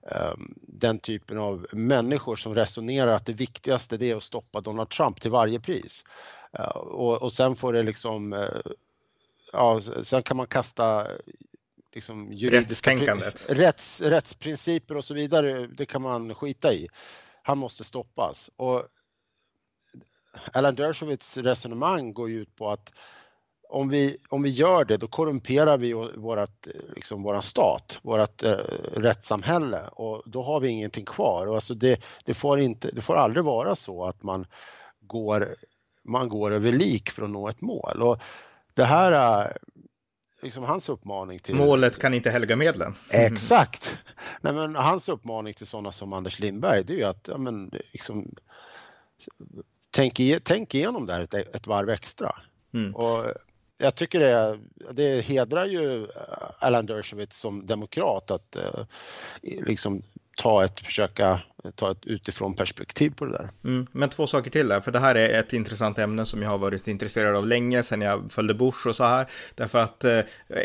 Ehm, 0.07 0.53
den 0.57 0.99
typen 0.99 1.37
av 1.37 1.67
människor 1.71 2.35
som 2.35 2.55
resonerar 2.55 3.11
att 3.11 3.25
det 3.25 3.33
viktigaste 3.33 3.97
det 3.97 4.11
är 4.11 4.15
att 4.15 4.23
stoppa 4.23 4.61
Donald 4.61 4.89
Trump 4.89 5.21
till 5.21 5.31
varje 5.31 5.59
pris. 5.59 6.03
Ehm, 6.53 6.71
och, 6.75 7.21
och 7.21 7.31
sen 7.31 7.55
får 7.55 7.73
det 7.73 7.83
liksom, 7.83 8.33
eh, 8.33 8.71
ja, 9.53 9.81
sen 10.03 10.23
kan 10.23 10.37
man 10.37 10.47
kasta 10.47 11.07
liksom 11.93 12.33
juridiska 12.33 12.91
rätts, 13.47 14.01
rättsprinciper 14.01 14.97
och 14.97 15.05
så 15.05 15.13
vidare, 15.13 15.67
det 15.67 15.85
kan 15.85 16.01
man 16.01 16.35
skita 16.35 16.73
i. 16.73 16.87
Han 17.41 17.57
måste 17.57 17.83
stoppas. 17.83 18.49
Och 18.55 18.87
Alan 20.53 20.75
Dershowitz 20.75 21.37
resonemang 21.37 22.13
går 22.13 22.29
ju 22.29 22.41
ut 22.41 22.55
på 22.55 22.69
att 22.69 22.93
om 23.69 23.89
vi, 23.89 24.17
om 24.29 24.41
vi 24.41 24.49
gör 24.49 24.85
det, 24.85 24.97
då 24.97 25.07
korrumperar 25.07 25.77
vi 25.77 25.93
vårat, 26.17 26.67
liksom 26.95 27.23
våran 27.23 27.41
stat, 27.41 27.99
vårt 28.01 28.43
eh, 28.43 28.57
rättssamhälle 28.93 29.87
och 29.87 30.23
då 30.25 30.43
har 30.43 30.59
vi 30.59 30.69
ingenting 30.69 31.05
kvar. 31.05 31.47
Och 31.47 31.55
alltså 31.55 31.73
det, 31.73 32.03
det, 32.25 32.33
får 32.33 32.59
inte, 32.59 32.91
det 32.91 33.01
får 33.01 33.15
aldrig 33.15 33.45
vara 33.45 33.75
så 33.75 34.05
att 34.05 34.23
man 34.23 34.45
går, 34.99 35.55
man 36.03 36.29
går 36.29 36.51
över 36.51 36.71
lik 36.71 37.09
för 37.09 37.23
att 37.23 37.29
nå 37.29 37.49
ett 37.49 37.61
mål. 37.61 38.01
Och 38.01 38.21
det 38.73 38.83
här 38.83 39.11
är 39.11 39.57
liksom 40.41 40.63
hans 40.63 40.89
uppmaning 40.89 41.39
till... 41.39 41.55
Målet 41.55 41.99
kan 41.99 42.13
inte 42.13 42.31
helga 42.31 42.55
medlen. 42.55 42.93
Exakt! 43.09 43.97
Nej, 44.41 44.53
men 44.53 44.75
hans 44.75 45.09
uppmaning 45.09 45.53
till 45.53 45.67
sådana 45.67 45.91
som 45.91 46.13
Anders 46.13 46.39
Lindberg, 46.39 46.83
det 46.83 46.93
är 46.93 46.97
ju 46.97 47.03
att 47.03 47.27
ja, 47.31 47.37
men, 47.37 47.71
liksom, 47.91 48.35
tänk, 49.91 50.21
tänk 50.43 50.75
igenom 50.75 51.05
det 51.05 51.13
här 51.13 51.23
ett, 51.23 51.33
ett 51.33 51.67
varv 51.67 51.89
extra. 51.89 52.35
Mm. 52.73 52.95
Och 52.95 53.25
jag 53.77 53.95
tycker 53.95 54.19
det, 54.19 54.59
det 54.91 55.21
hedrar 55.21 55.65
ju 55.65 56.07
Alan 56.59 56.85
Dershowitz 56.85 57.37
som 57.37 57.65
demokrat 57.65 58.31
att 58.31 58.55
eh, 58.55 58.85
liksom 59.41 60.01
ta 60.37 60.63
ett, 60.63 60.79
försöka 60.79 61.41
Eh, 61.63 61.71
ta 61.71 61.91
ett 61.91 62.05
utifrån 62.05 62.53
perspektiv 62.53 63.13
på 63.15 63.25
det 63.25 63.31
där. 63.31 63.49
Mm, 63.63 63.87
men 63.91 64.09
två 64.09 64.27
saker 64.27 64.51
till 64.51 64.67
där, 64.67 64.81
för 64.81 64.91
det 64.91 64.99
här 64.99 65.15
är 65.15 65.39
ett 65.39 65.53
intressant 65.53 65.99
ämne 65.99 66.25
som 66.25 66.41
jag 66.41 66.49
har 66.49 66.57
varit 66.57 66.87
intresserad 66.87 67.35
av 67.35 67.47
länge, 67.47 67.83
sedan 67.83 68.01
jag 68.01 68.31
följde 68.31 68.53
Bush 68.53 68.87
och 68.87 68.95
så 68.95 69.03
här. 69.03 69.27
Därför 69.55 69.79
att 69.79 70.03
eh, 70.03 70.19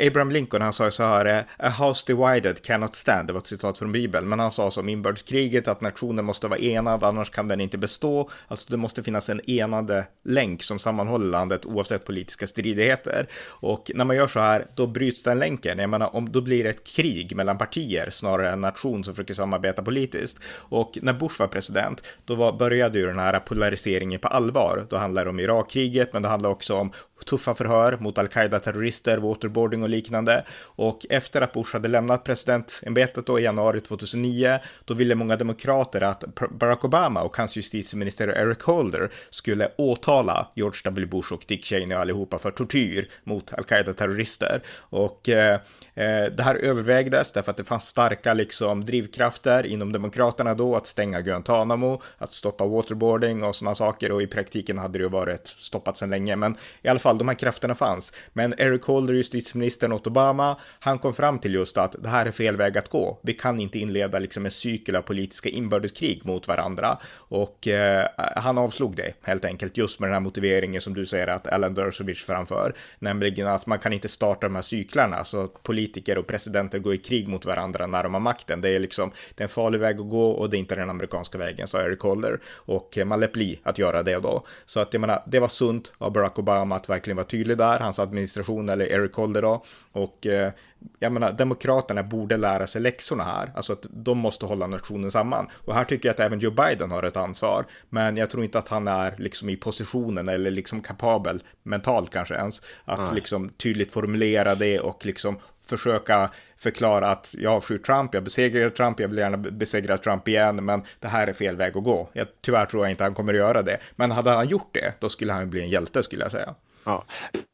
Abraham 0.06 0.30
Lincoln, 0.30 0.62
han 0.62 0.72
sa 0.72 0.84
ju 0.84 0.90
så 0.90 1.02
här, 1.02 1.26
eh, 1.26 1.42
a 1.58 1.86
house 1.86 2.04
divided 2.06 2.62
cannot 2.62 2.96
stand, 2.96 3.28
det 3.28 3.32
var 3.32 3.40
ett 3.40 3.46
citat 3.46 3.78
från 3.78 3.92
Bibeln, 3.92 4.28
men 4.28 4.40
han 4.40 4.52
sa 4.52 4.70
som 4.70 4.88
inbördeskriget 4.88 5.68
att 5.68 5.80
nationen 5.80 6.24
måste 6.24 6.48
vara 6.48 6.58
enad, 6.58 7.04
annars 7.04 7.30
kan 7.30 7.48
den 7.48 7.60
inte 7.60 7.78
bestå. 7.78 8.30
Alltså 8.48 8.66
det 8.70 8.76
måste 8.76 9.02
finnas 9.02 9.28
en 9.28 9.50
enande 9.50 10.06
länk 10.24 10.62
som 10.62 10.78
sammanhåller 10.78 11.26
landet 11.26 11.66
oavsett 11.66 12.04
politiska 12.04 12.46
stridigheter. 12.46 13.26
Och 13.48 13.90
när 13.94 14.04
man 14.04 14.16
gör 14.16 14.26
så 14.26 14.40
här, 14.40 14.66
då 14.74 14.86
bryts 14.86 15.22
den 15.22 15.38
länken. 15.38 15.78
Jag 15.78 15.90
menar, 15.90 16.16
om 16.16 16.32
då 16.32 16.40
blir 16.40 16.64
det 16.64 16.70
ett 16.70 16.86
krig 16.86 17.36
mellan 17.36 17.58
partier 17.58 18.10
snarare 18.10 18.50
än 18.50 18.60
nation 18.60 19.04
som 19.04 19.14
försöker 19.14 19.34
samarbeta 19.34 19.82
politiskt. 19.82 20.38
Och 20.56 20.85
och 20.86 20.98
när 21.02 21.12
Bush 21.12 21.40
var 21.40 21.46
president, 21.46 22.04
då 22.24 22.34
var, 22.34 22.52
började 22.52 22.98
ju 22.98 23.06
den 23.06 23.18
här 23.18 23.40
polariseringen 23.40 24.20
på 24.20 24.28
allvar. 24.28 24.86
Då 24.90 24.96
handlar 24.96 25.24
det 25.24 25.30
om 25.30 25.40
Irakkriget, 25.40 26.12
men 26.12 26.22
det 26.22 26.28
handlar 26.28 26.50
också 26.50 26.74
om 26.74 26.92
tuffa 27.26 27.54
förhör 27.54 27.96
mot 28.00 28.18
al-Qaida-terrorister, 28.18 29.18
waterboarding 29.18 29.82
och 29.82 29.88
liknande. 29.88 30.44
Och 30.62 31.06
efter 31.10 31.40
att 31.40 31.52
Bush 31.52 31.72
hade 31.72 31.88
lämnat 31.88 32.24
presidentämbetet 32.24 33.26
då 33.26 33.40
i 33.40 33.42
januari 33.42 33.80
2009, 33.80 34.58
då 34.84 34.94
ville 34.94 35.14
många 35.14 35.36
demokrater 35.36 36.00
att 36.00 36.24
Barack 36.50 36.84
Obama 36.84 37.22
och 37.22 37.36
hans 37.36 37.56
justitieminister 37.56 38.28
Eric 38.28 38.62
Holder 38.62 39.10
skulle 39.30 39.70
åtala 39.78 40.48
George 40.54 40.80
W. 40.84 41.06
Bush 41.06 41.32
och 41.32 41.44
Dick 41.48 41.64
Cheney 41.64 41.96
och 41.96 42.00
allihopa 42.00 42.38
för 42.38 42.50
tortyr 42.50 43.08
mot 43.24 43.52
al-Qaida-terrorister. 43.52 44.62
Och 44.78 45.28
eh, 45.28 45.54
eh 45.94 46.26
det 46.36 46.42
här 46.42 46.54
övervägdes 46.54 47.32
därför 47.32 47.50
att 47.50 47.56
det 47.56 47.64
fanns 47.64 47.86
starka 47.86 48.34
liksom 48.34 48.84
drivkrafter 48.84 49.66
inom 49.66 49.92
demokraterna 49.92 50.54
då 50.54 50.76
att 50.76 50.86
stänga 50.86 51.20
Guantanamo, 51.20 52.02
att 52.18 52.32
stoppa 52.32 52.66
waterboarding 52.66 53.44
och 53.44 53.56
sådana 53.56 53.74
saker 53.74 54.12
och 54.12 54.22
i 54.22 54.26
praktiken 54.26 54.78
hade 54.78 54.98
det 54.98 55.02
ju 55.02 55.08
varit 55.08 55.46
stoppat 55.46 55.96
sedan 55.96 56.10
länge. 56.10 56.36
Men 56.36 56.56
i 56.82 56.88
alla 56.88 56.98
fall, 56.98 57.15
de 57.18 57.28
här 57.28 57.34
krafterna 57.34 57.74
fanns. 57.74 58.12
Men 58.32 58.54
Eric 58.58 58.82
Holder, 58.82 59.14
justitieministern 59.14 59.92
åt 59.92 60.06
Obama, 60.06 60.58
han 60.80 60.98
kom 60.98 61.14
fram 61.14 61.38
till 61.38 61.54
just 61.54 61.78
att 61.78 61.96
det 61.98 62.08
här 62.08 62.26
är 62.26 62.30
fel 62.30 62.56
väg 62.56 62.78
att 62.78 62.88
gå. 62.88 63.18
Vi 63.22 63.32
kan 63.32 63.60
inte 63.60 63.78
inleda 63.78 64.18
liksom 64.18 64.44
en 64.44 64.50
cykel 64.50 64.96
av 64.96 65.02
politiska 65.02 65.48
inbördeskrig 65.48 66.24
mot 66.24 66.48
varandra 66.48 66.98
och 67.14 67.68
eh, 67.68 68.06
han 68.16 68.58
avslog 68.58 68.96
det 68.96 69.12
helt 69.22 69.44
enkelt 69.44 69.76
just 69.76 70.00
med 70.00 70.08
den 70.08 70.14
här 70.14 70.20
motiveringen 70.20 70.80
som 70.80 70.94
du 70.94 71.06
säger 71.06 71.26
att 71.26 71.46
Alan 71.46 71.74
Dershowitz 71.74 72.24
framför, 72.24 72.74
nämligen 72.98 73.46
att 73.46 73.66
man 73.66 73.78
kan 73.78 73.92
inte 73.92 74.08
starta 74.08 74.46
de 74.46 74.54
här 74.54 74.62
cyklarna 74.62 75.24
så 75.24 75.44
att 75.44 75.62
politiker 75.62 76.18
och 76.18 76.26
presidenter 76.26 76.78
går 76.78 76.94
i 76.94 76.98
krig 76.98 77.28
mot 77.28 77.44
varandra 77.44 77.86
när 77.86 78.02
de 78.02 78.14
har 78.14 78.20
makten. 78.20 78.60
Det 78.60 78.68
är 78.68 78.78
liksom 78.78 79.12
det 79.34 79.42
är 79.42 79.44
en 79.44 79.48
farlig 79.48 79.78
väg 79.80 80.00
att 80.00 80.08
gå 80.08 80.30
och 80.30 80.50
det 80.50 80.56
är 80.56 80.58
inte 80.58 80.74
den 80.74 80.90
amerikanska 80.90 81.38
vägen, 81.38 81.66
sa 81.66 81.82
Eric 81.82 82.00
Holder 82.00 82.40
och 82.54 82.98
eh, 82.98 83.04
man 83.04 83.20
lät 83.20 83.32
bli 83.32 83.60
att 83.62 83.78
göra 83.78 84.02
det 84.02 84.16
då. 84.16 84.46
Så 84.64 84.80
att 84.80 84.92
jag 84.92 85.00
menar, 85.00 85.22
det 85.26 85.40
var 85.40 85.48
sunt 85.48 85.92
av 85.98 86.12
Barack 86.12 86.38
Obama 86.38 86.76
att 86.76 86.88
verkligen 86.88 87.05
vara 87.14 87.26
tydlig 87.26 87.58
där, 87.58 87.78
hans 87.78 87.98
administration 87.98 88.68
eller 88.68 88.92
Eric 88.92 89.14
Holder 89.14 89.42
då 89.42 89.64
och 89.92 90.26
eh, 90.26 90.52
jag 90.98 91.12
menar, 91.12 91.32
demokraterna 91.32 92.02
borde 92.02 92.36
lära 92.36 92.66
sig 92.66 92.80
läxorna 92.80 93.24
här, 93.24 93.52
alltså 93.54 93.72
att 93.72 93.86
de 93.90 94.18
måste 94.18 94.46
hålla 94.46 94.66
nationen 94.66 95.10
samman. 95.10 95.48
Och 95.64 95.74
här 95.74 95.84
tycker 95.84 96.08
jag 96.08 96.14
att 96.14 96.20
även 96.20 96.38
Joe 96.38 96.50
Biden 96.50 96.90
har 96.90 97.02
ett 97.02 97.16
ansvar, 97.16 97.66
men 97.88 98.16
jag 98.16 98.30
tror 98.30 98.44
inte 98.44 98.58
att 98.58 98.68
han 98.68 98.88
är 98.88 99.14
liksom 99.18 99.48
i 99.48 99.56
positionen 99.56 100.28
eller 100.28 100.50
liksom 100.50 100.80
kapabel 100.80 101.42
mentalt 101.62 102.10
kanske 102.10 102.34
ens 102.34 102.62
att 102.84 102.98
Nej. 102.98 103.14
liksom 103.14 103.48
tydligt 103.48 103.92
formulera 103.92 104.54
det 104.54 104.80
och 104.80 105.06
liksom 105.06 105.38
försöka 105.66 106.30
förklara 106.56 107.08
att 107.08 107.34
jag 107.38 107.52
avskyr 107.52 107.78
Trump, 107.78 108.14
jag 108.14 108.24
besegrar 108.24 108.70
Trump, 108.70 109.00
jag 109.00 109.08
vill 109.08 109.18
gärna 109.18 109.36
besegra 109.36 109.98
Trump 109.98 110.28
igen, 110.28 110.64
men 110.64 110.82
det 111.00 111.08
här 111.08 111.26
är 111.26 111.32
fel 111.32 111.56
väg 111.56 111.76
att 111.76 111.84
gå. 111.84 112.08
Jag, 112.12 112.26
tyvärr 112.40 112.66
tror 112.66 112.84
jag 112.84 112.90
inte 112.90 113.04
han 113.04 113.14
kommer 113.14 113.34
att 113.34 113.38
göra 113.38 113.62
det, 113.62 113.78
men 113.96 114.10
hade 114.10 114.30
han 114.30 114.48
gjort 114.48 114.70
det, 114.72 114.94
då 115.00 115.08
skulle 115.08 115.32
han 115.32 115.50
bli 115.50 115.60
en 115.60 115.68
hjälte 115.68 116.02
skulle 116.02 116.22
jag 116.22 116.32
säga. 116.32 116.54
Ja, 116.88 117.04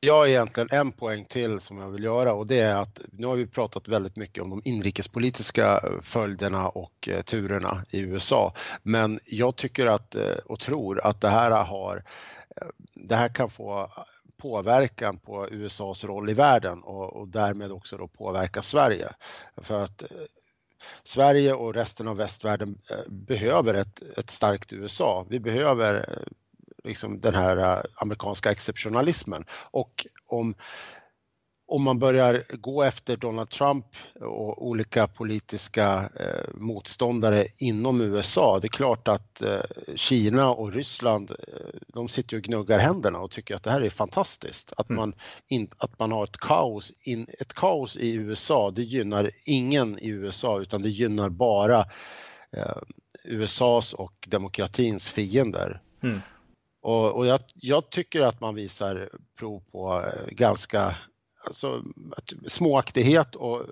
jag 0.01 0.15
har 0.15 0.27
egentligen 0.27 0.69
en 0.73 0.93
poäng 0.93 1.25
till 1.25 1.61
som 1.61 1.79
jag 1.79 1.91
vill 1.91 2.05
göra 2.05 2.33
och 2.33 2.47
det 2.47 2.61
är 2.61 2.77
att 2.77 3.01
nu 3.13 3.27
har 3.27 3.37
vi 3.37 3.47
pratat 3.47 3.89
väldigt 3.89 4.17
mycket 4.17 4.43
om 4.43 4.51
de 4.51 4.63
inrikespolitiska 4.65 5.85
följderna 6.03 6.69
och 6.69 7.09
eh, 7.09 7.23
turerna 7.23 7.83
i 7.91 8.01
USA. 8.01 8.55
Men 8.83 9.21
jag 9.25 9.57
tycker 9.57 9.87
att 9.87 10.15
eh, 10.15 10.37
och 10.45 10.61
tror 10.61 11.07
att 11.07 11.21
det 11.21 11.29
här 11.29 11.65
har 11.65 12.05
eh, 12.57 12.67
det 12.95 13.17
här 13.17 13.29
kan 13.29 13.51
få 13.51 13.91
påverkan 14.37 15.19
på 15.19 15.49
USAs 15.51 16.05
roll 16.05 16.31
i 16.31 16.35
världen 16.35 16.83
och, 16.83 17.17
och 17.17 17.29
därmed 17.29 17.73
också 17.73 17.97
då 17.97 18.09
påverka 18.09 18.63
Sverige. 18.63 19.09
För 19.57 19.83
att 19.83 20.03
Sverige 21.05 21.53
och 21.53 21.75
resten 21.75 22.09
av 22.09 22.17
västvärlden 22.17 22.79
behöver 23.09 23.75
ett, 23.75 24.03
ett 24.17 24.31
starkt 24.31 24.73
USA. 24.73 25.27
Vi 25.29 25.41
behöver 25.41 26.23
liksom 26.85 27.21
den 27.21 27.35
här 27.35 27.57
äh, 27.57 27.83
amerikanska 27.95 28.51
exceptionalismen. 28.51 29.45
Och 29.71 30.07
om, 30.27 30.55
om 31.67 31.83
man 31.83 31.99
börjar 31.99 32.43
gå 32.57 32.83
efter 32.83 33.17
Donald 33.17 33.51
Trump 33.51 33.87
och 34.21 34.67
olika 34.67 35.07
politiska 35.07 36.11
eh, 36.21 36.55
motståndare 36.55 37.47
inom 37.59 38.01
USA, 38.01 38.59
det 38.61 38.67
är 38.67 38.69
klart 38.69 39.09
att 39.09 39.43
eh, 39.43 39.61
Kina 39.95 40.51
och 40.51 40.73
Ryssland, 40.73 41.31
eh, 41.31 41.81
de 41.87 42.09
sitter 42.09 42.37
och 42.37 42.43
gnuggar 42.43 42.79
händerna 42.79 43.19
och 43.19 43.31
tycker 43.31 43.55
att 43.55 43.63
det 43.63 43.71
här 43.71 43.81
är 43.81 43.91
fantastiskt. 43.91 44.73
Att, 44.77 44.91
mm. 44.91 45.01
man, 45.01 45.15
in, 45.49 45.69
att 45.79 45.99
man 45.99 46.13
har 46.13 46.25
ett 46.25 46.37
kaos, 46.37 46.93
in, 47.01 47.27
ett 47.39 47.55
kaos 47.55 47.97
i 47.97 48.13
USA, 48.13 48.71
det 48.71 48.83
gynnar 48.83 49.31
ingen 49.45 49.99
i 49.99 50.09
USA 50.09 50.61
utan 50.61 50.83
det 50.83 50.91
gynnar 50.91 51.29
bara 51.29 51.87
USAs 53.25 53.93
och 53.93 54.15
demokratins 54.29 55.09
fiender. 55.09 55.81
Mm. 56.03 56.21
Och, 56.83 57.17
och 57.17 57.27
jag, 57.27 57.41
jag, 57.55 57.91
tycker 57.91 58.21
att 58.21 58.41
man 58.41 58.55
visar 58.55 59.11
prov 59.39 59.63
på 59.73 60.01
eh, 60.01 60.35
ganska 60.35 60.97
alltså, 61.45 61.83
småaktighet 62.47 63.35
och 63.35 63.67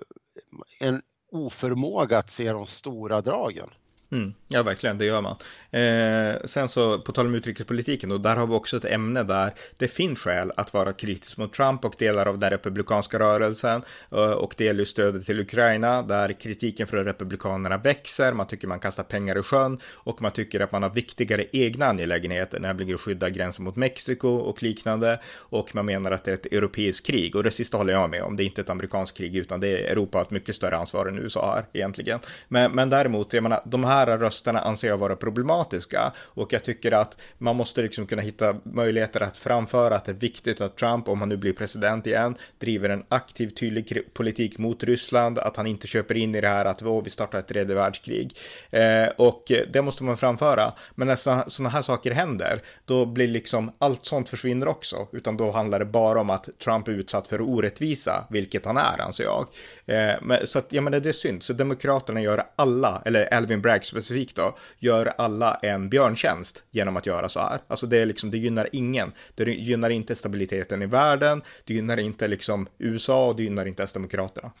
en 0.79 1.01
oförmåga 1.31 2.17
att 2.17 2.29
se 2.29 2.51
de 2.51 2.65
stora 2.65 3.21
dragen. 3.21 3.69
Mm, 4.11 4.33
ja, 4.47 4.63
verkligen, 4.63 4.97
det 4.97 5.05
gör 5.05 5.21
man. 5.21 5.35
Eh, 5.71 6.41
sen 6.45 6.67
så, 6.67 6.99
på 6.99 7.11
tal 7.11 7.25
om 7.25 7.35
utrikespolitiken, 7.35 8.11
och 8.11 8.21
där 8.21 8.35
har 8.35 8.47
vi 8.47 8.53
också 8.53 8.77
ett 8.77 8.85
ämne 8.85 9.23
där 9.23 9.53
det 9.77 9.87
finns 9.87 10.19
skäl 10.19 10.51
att 10.57 10.73
vara 10.73 10.93
kritisk 10.93 11.37
mot 11.37 11.53
Trump 11.53 11.85
och 11.85 11.95
delar 11.97 12.25
av 12.25 12.39
den 12.39 12.49
republikanska 12.49 13.19
rörelsen. 13.19 13.83
Eh, 14.11 14.31
och 14.31 14.53
det 14.57 14.63
gäller 14.63 14.85
stödet 14.85 15.25
till 15.25 15.39
Ukraina, 15.39 16.01
där 16.01 16.33
kritiken 16.33 16.87
från 16.87 17.05
republikanerna 17.05 17.77
växer, 17.77 18.33
man 18.33 18.47
tycker 18.47 18.67
man 18.67 18.79
kastar 18.79 19.03
pengar 19.03 19.39
i 19.39 19.43
sjön 19.43 19.79
och 19.93 20.21
man 20.21 20.31
tycker 20.31 20.59
att 20.59 20.71
man 20.71 20.83
har 20.83 20.89
viktigare 20.89 21.45
egna 21.51 21.85
angelägenheter, 21.85 22.59
nämligen 22.59 22.95
att 22.95 23.01
skydda 23.01 23.29
gränsen 23.29 23.65
mot 23.65 23.75
Mexiko 23.75 24.29
och 24.29 24.63
liknande. 24.63 25.19
Och 25.35 25.75
man 25.75 25.85
menar 25.85 26.11
att 26.11 26.23
det 26.23 26.31
är 26.31 26.35
ett 26.35 26.45
europeiskt 26.45 27.07
krig, 27.07 27.35
och 27.35 27.43
det 27.43 27.51
sista 27.51 27.77
håller 27.77 27.93
jag 27.93 28.09
med 28.09 28.23
om, 28.23 28.35
det 28.35 28.43
är 28.43 28.45
inte 28.45 28.61
ett 28.61 28.69
amerikanskt 28.69 29.17
krig, 29.17 29.35
utan 29.35 29.59
det 29.59 29.67
är 29.67 29.91
Europa 29.91 30.17
har 30.17 30.25
ett 30.25 30.31
mycket 30.31 30.55
större 30.55 30.77
ansvar 30.77 31.05
än 31.05 31.19
USA 31.19 31.45
har 31.45 31.65
egentligen. 31.73 32.19
Men, 32.47 32.71
men 32.71 32.89
däremot, 32.89 33.33
jag 33.33 33.43
menar, 33.43 33.61
de 33.65 33.83
här 33.83 34.00
här 34.07 34.17
rösterna 34.17 34.59
anser 34.59 34.87
jag 34.87 34.97
vara 34.97 35.15
problematiska 35.15 36.13
och 36.17 36.53
jag 36.53 36.63
tycker 36.63 36.91
att 36.91 37.17
man 37.37 37.55
måste 37.55 37.81
liksom 37.81 38.07
kunna 38.07 38.21
hitta 38.21 38.55
möjligheter 38.63 39.21
att 39.23 39.37
framföra 39.37 39.95
att 39.95 40.05
det 40.05 40.11
är 40.11 40.15
viktigt 40.15 40.61
att 40.61 40.77
Trump, 40.77 41.09
om 41.09 41.19
han 41.19 41.29
nu 41.29 41.37
blir 41.37 41.53
president 41.53 42.07
igen, 42.07 42.35
driver 42.59 42.89
en 42.89 43.03
aktiv, 43.09 43.49
tydlig 43.49 44.13
politik 44.13 44.57
mot 44.57 44.83
Ryssland, 44.83 45.39
att 45.39 45.57
han 45.57 45.67
inte 45.67 45.87
köper 45.87 46.17
in 46.17 46.35
i 46.35 46.41
det 46.41 46.47
här 46.47 46.65
att 46.65 46.81
oh, 46.81 47.03
vi 47.03 47.09
startar 47.09 47.39
ett 47.39 47.47
tredje 47.47 47.75
världskrig. 47.75 48.37
Eh, 48.69 49.07
och 49.17 49.51
det 49.73 49.81
måste 49.81 50.03
man 50.03 50.17
framföra. 50.17 50.73
Men 50.95 51.07
när 51.07 51.49
sådana 51.49 51.69
här 51.69 51.81
saker 51.81 52.11
händer, 52.11 52.61
då 52.85 53.05
blir 53.05 53.27
liksom 53.27 53.71
allt 53.79 54.05
sånt 54.05 54.29
försvinner 54.29 54.67
också, 54.67 55.07
utan 55.11 55.37
då 55.37 55.51
handlar 55.51 55.79
det 55.79 55.85
bara 55.85 56.21
om 56.21 56.29
att 56.29 56.49
Trump 56.63 56.87
är 56.87 56.91
utsatt 56.91 57.27
för 57.27 57.41
orättvisa, 57.41 58.25
vilket 58.29 58.65
han 58.65 58.77
är, 58.77 59.01
anser 59.01 59.23
jag. 59.23 59.47
Eh, 59.85 60.15
men, 60.21 60.47
så 60.47 60.59
att, 60.59 60.65
ja 60.69 60.81
men 60.81 60.91
det 60.91 61.09
är 61.09 61.13
synd, 61.13 61.43
så 61.43 61.53
Demokraterna 61.53 62.21
gör 62.21 62.43
alla, 62.55 63.01
eller 63.05 63.33
Alvin 63.33 63.61
Bragg 63.61 63.85
specifikt 63.91 64.35
då, 64.35 64.57
gör 64.79 65.13
alla 65.17 65.55
en 65.55 65.89
björntjänst 65.89 66.63
genom 66.71 66.97
att 66.97 67.05
göra 67.05 67.29
så 67.29 67.39
här. 67.39 67.59
Alltså 67.67 67.87
det 67.87 67.97
är 67.97 68.05
liksom, 68.05 68.31
det 68.31 68.37
gynnar 68.37 68.69
ingen. 68.71 69.11
Det 69.35 69.43
gynnar 69.43 69.89
inte 69.89 70.15
stabiliteten 70.15 70.81
i 70.81 70.85
världen, 70.85 71.41
det 71.65 71.73
gynnar 71.73 71.97
inte 71.97 72.27
liksom 72.27 72.67
USA 72.77 73.27
och 73.27 73.35
det 73.35 73.43
gynnar 73.43 73.65
inte 73.65 73.81
ens 73.81 73.93
Demokraterna. 73.93 74.51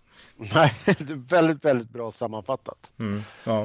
Nej, 0.53 0.73
det 0.85 1.13
är 1.13 1.29
väldigt, 1.29 1.65
väldigt 1.65 1.89
bra 1.89 2.11
sammanfattat. 2.11 2.91
Mm, 2.99 3.21
ja. 3.43 3.61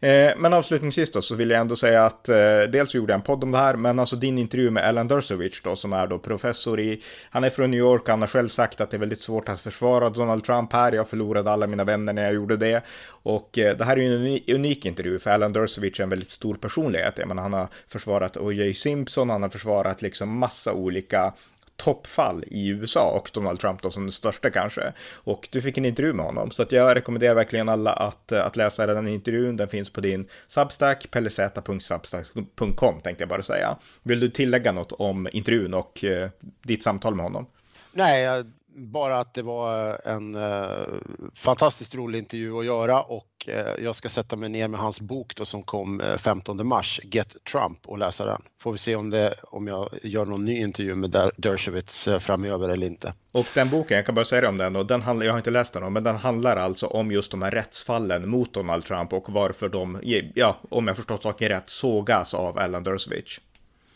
Eh, 0.00 0.32
men 0.38 0.52
avslutningsvis 0.52 1.10
då 1.12 1.22
så 1.22 1.34
vill 1.34 1.50
jag 1.50 1.60
ändå 1.60 1.76
säga 1.76 2.04
att 2.04 2.28
eh, 2.28 2.36
dels 2.72 2.94
gjorde 2.94 3.12
jag 3.12 3.18
en 3.18 3.24
podd 3.24 3.44
om 3.44 3.50
det 3.50 3.58
här, 3.58 3.74
men 3.74 3.98
alltså 3.98 4.16
din 4.16 4.38
intervju 4.38 4.70
med 4.70 4.84
Alan 4.84 5.08
Dershowitz 5.08 5.60
då 5.60 5.76
som 5.76 5.92
är 5.92 6.06
då 6.06 6.18
professor 6.18 6.80
i, 6.80 7.02
han 7.30 7.44
är 7.44 7.50
från 7.50 7.70
New 7.70 7.80
York, 7.80 8.08
han 8.08 8.20
har 8.20 8.28
själv 8.28 8.48
sagt 8.48 8.80
att 8.80 8.90
det 8.90 8.96
är 8.96 8.98
väldigt 8.98 9.20
svårt 9.20 9.48
att 9.48 9.60
försvara 9.60 10.10
Donald 10.10 10.44
Trump 10.44 10.72
här, 10.72 10.92
jag 10.92 11.08
förlorade 11.08 11.50
alla 11.50 11.66
mina 11.66 11.84
vänner 11.84 12.12
när 12.12 12.22
jag 12.22 12.34
gjorde 12.34 12.56
det. 12.56 12.82
Och 13.22 13.58
eh, 13.58 13.76
det 13.76 13.84
här 13.84 13.96
är 13.96 14.00
ju 14.00 14.38
en 14.46 14.54
unik 14.54 14.84
intervju, 14.84 15.18
för 15.18 15.30
Alan 15.30 15.52
Dershowitz 15.52 16.00
är 16.00 16.04
en 16.04 16.10
väldigt 16.10 16.30
stor 16.30 16.54
personlighet. 16.54 17.14
Jag 17.16 17.28
menar, 17.28 17.42
han 17.42 17.52
har 17.52 17.68
försvarat 17.88 18.36
O.J. 18.36 18.74
Simpson, 18.74 19.30
han 19.30 19.42
har 19.42 19.50
försvarat 19.50 20.02
liksom 20.02 20.38
massa 20.38 20.72
olika 20.72 21.32
toppfall 21.78 22.44
i 22.46 22.68
USA 22.68 23.10
och 23.10 23.30
Donald 23.32 23.60
Trump 23.60 23.82
då 23.82 23.90
som 23.90 24.02
den 24.02 24.12
största 24.12 24.50
kanske. 24.50 24.92
Och 25.12 25.48
du 25.52 25.62
fick 25.62 25.78
en 25.78 25.84
intervju 25.84 26.12
med 26.12 26.26
honom, 26.26 26.50
så 26.50 26.62
att 26.62 26.72
jag 26.72 26.96
rekommenderar 26.96 27.34
verkligen 27.34 27.68
alla 27.68 27.92
att, 27.92 28.32
eh, 28.32 28.46
att 28.46 28.56
läsa 28.56 28.86
den 28.86 29.08
intervjun. 29.08 29.56
Den 29.56 29.68
finns 29.68 29.90
på 29.90 30.00
din 30.00 30.28
Substack, 30.48 31.10
pellezeta.substack.com 31.10 33.00
tänkte 33.00 33.22
jag 33.22 33.28
bara 33.28 33.42
säga. 33.42 33.76
Vill 34.02 34.20
du 34.20 34.28
tillägga 34.28 34.72
något 34.72 34.92
om 34.92 35.28
intervjun 35.32 35.74
och 35.74 36.04
eh, 36.04 36.30
ditt 36.62 36.82
samtal 36.82 37.14
med 37.14 37.24
honom? 37.24 37.46
Nej, 37.92 38.44
bara 38.78 39.18
att 39.18 39.34
det 39.34 39.42
var 39.42 39.88
eh, 39.88 40.12
en 40.12 40.34
eh, 40.34 40.86
fantastiskt 41.34 41.94
rolig 41.94 42.18
intervju 42.18 42.58
att 42.58 42.64
göra 42.64 43.02
och 43.02 43.48
eh, 43.48 43.84
jag 43.84 43.96
ska 43.96 44.08
sätta 44.08 44.36
mig 44.36 44.48
ner 44.48 44.68
med 44.68 44.80
hans 44.80 45.00
bok 45.00 45.34
då 45.36 45.44
som 45.44 45.62
kom 45.62 46.00
eh, 46.00 46.16
15 46.16 46.66
mars, 46.66 47.00
Get 47.04 47.36
Trump 47.52 47.78
och 47.86 47.98
läsa 47.98 48.26
den. 48.26 48.42
Får 48.60 48.72
vi 48.72 48.78
se 48.78 48.96
om, 48.96 49.10
det, 49.10 49.34
om 49.42 49.66
jag 49.66 49.88
gör 50.02 50.24
någon 50.24 50.44
ny 50.44 50.58
intervju 50.58 50.94
med 50.94 51.30
Dershowitz 51.36 52.08
eh, 52.08 52.18
framöver 52.18 52.68
eller 52.68 52.86
inte. 52.86 53.14
Och 53.32 53.46
den 53.54 53.70
boken, 53.70 53.96
jag 53.96 54.06
kan 54.06 54.14
bara 54.14 54.24
säga 54.24 54.40
det 54.40 54.48
om 54.48 54.58
den 54.58 54.76
och 54.76 54.86
den 54.86 55.02
handlar, 55.02 55.26
jag 55.26 55.32
har 55.32 55.38
inte 55.38 55.50
läst 55.50 55.72
den 55.72 55.92
men 55.92 56.04
den 56.04 56.16
handlar 56.16 56.56
alltså 56.56 56.86
om 56.86 57.12
just 57.12 57.30
de 57.30 57.42
här 57.42 57.50
rättsfallen 57.50 58.28
mot 58.28 58.54
Donald 58.54 58.84
Trump 58.84 59.12
och 59.12 59.32
varför 59.32 59.68
de, 59.68 60.00
ja, 60.34 60.56
om 60.70 60.86
jag 60.86 60.96
förstått 60.96 61.22
saken 61.22 61.48
rätt, 61.48 61.70
sågas 61.70 62.34
av 62.34 62.58
Alan 62.58 62.84
Dershowitz. 62.84 63.40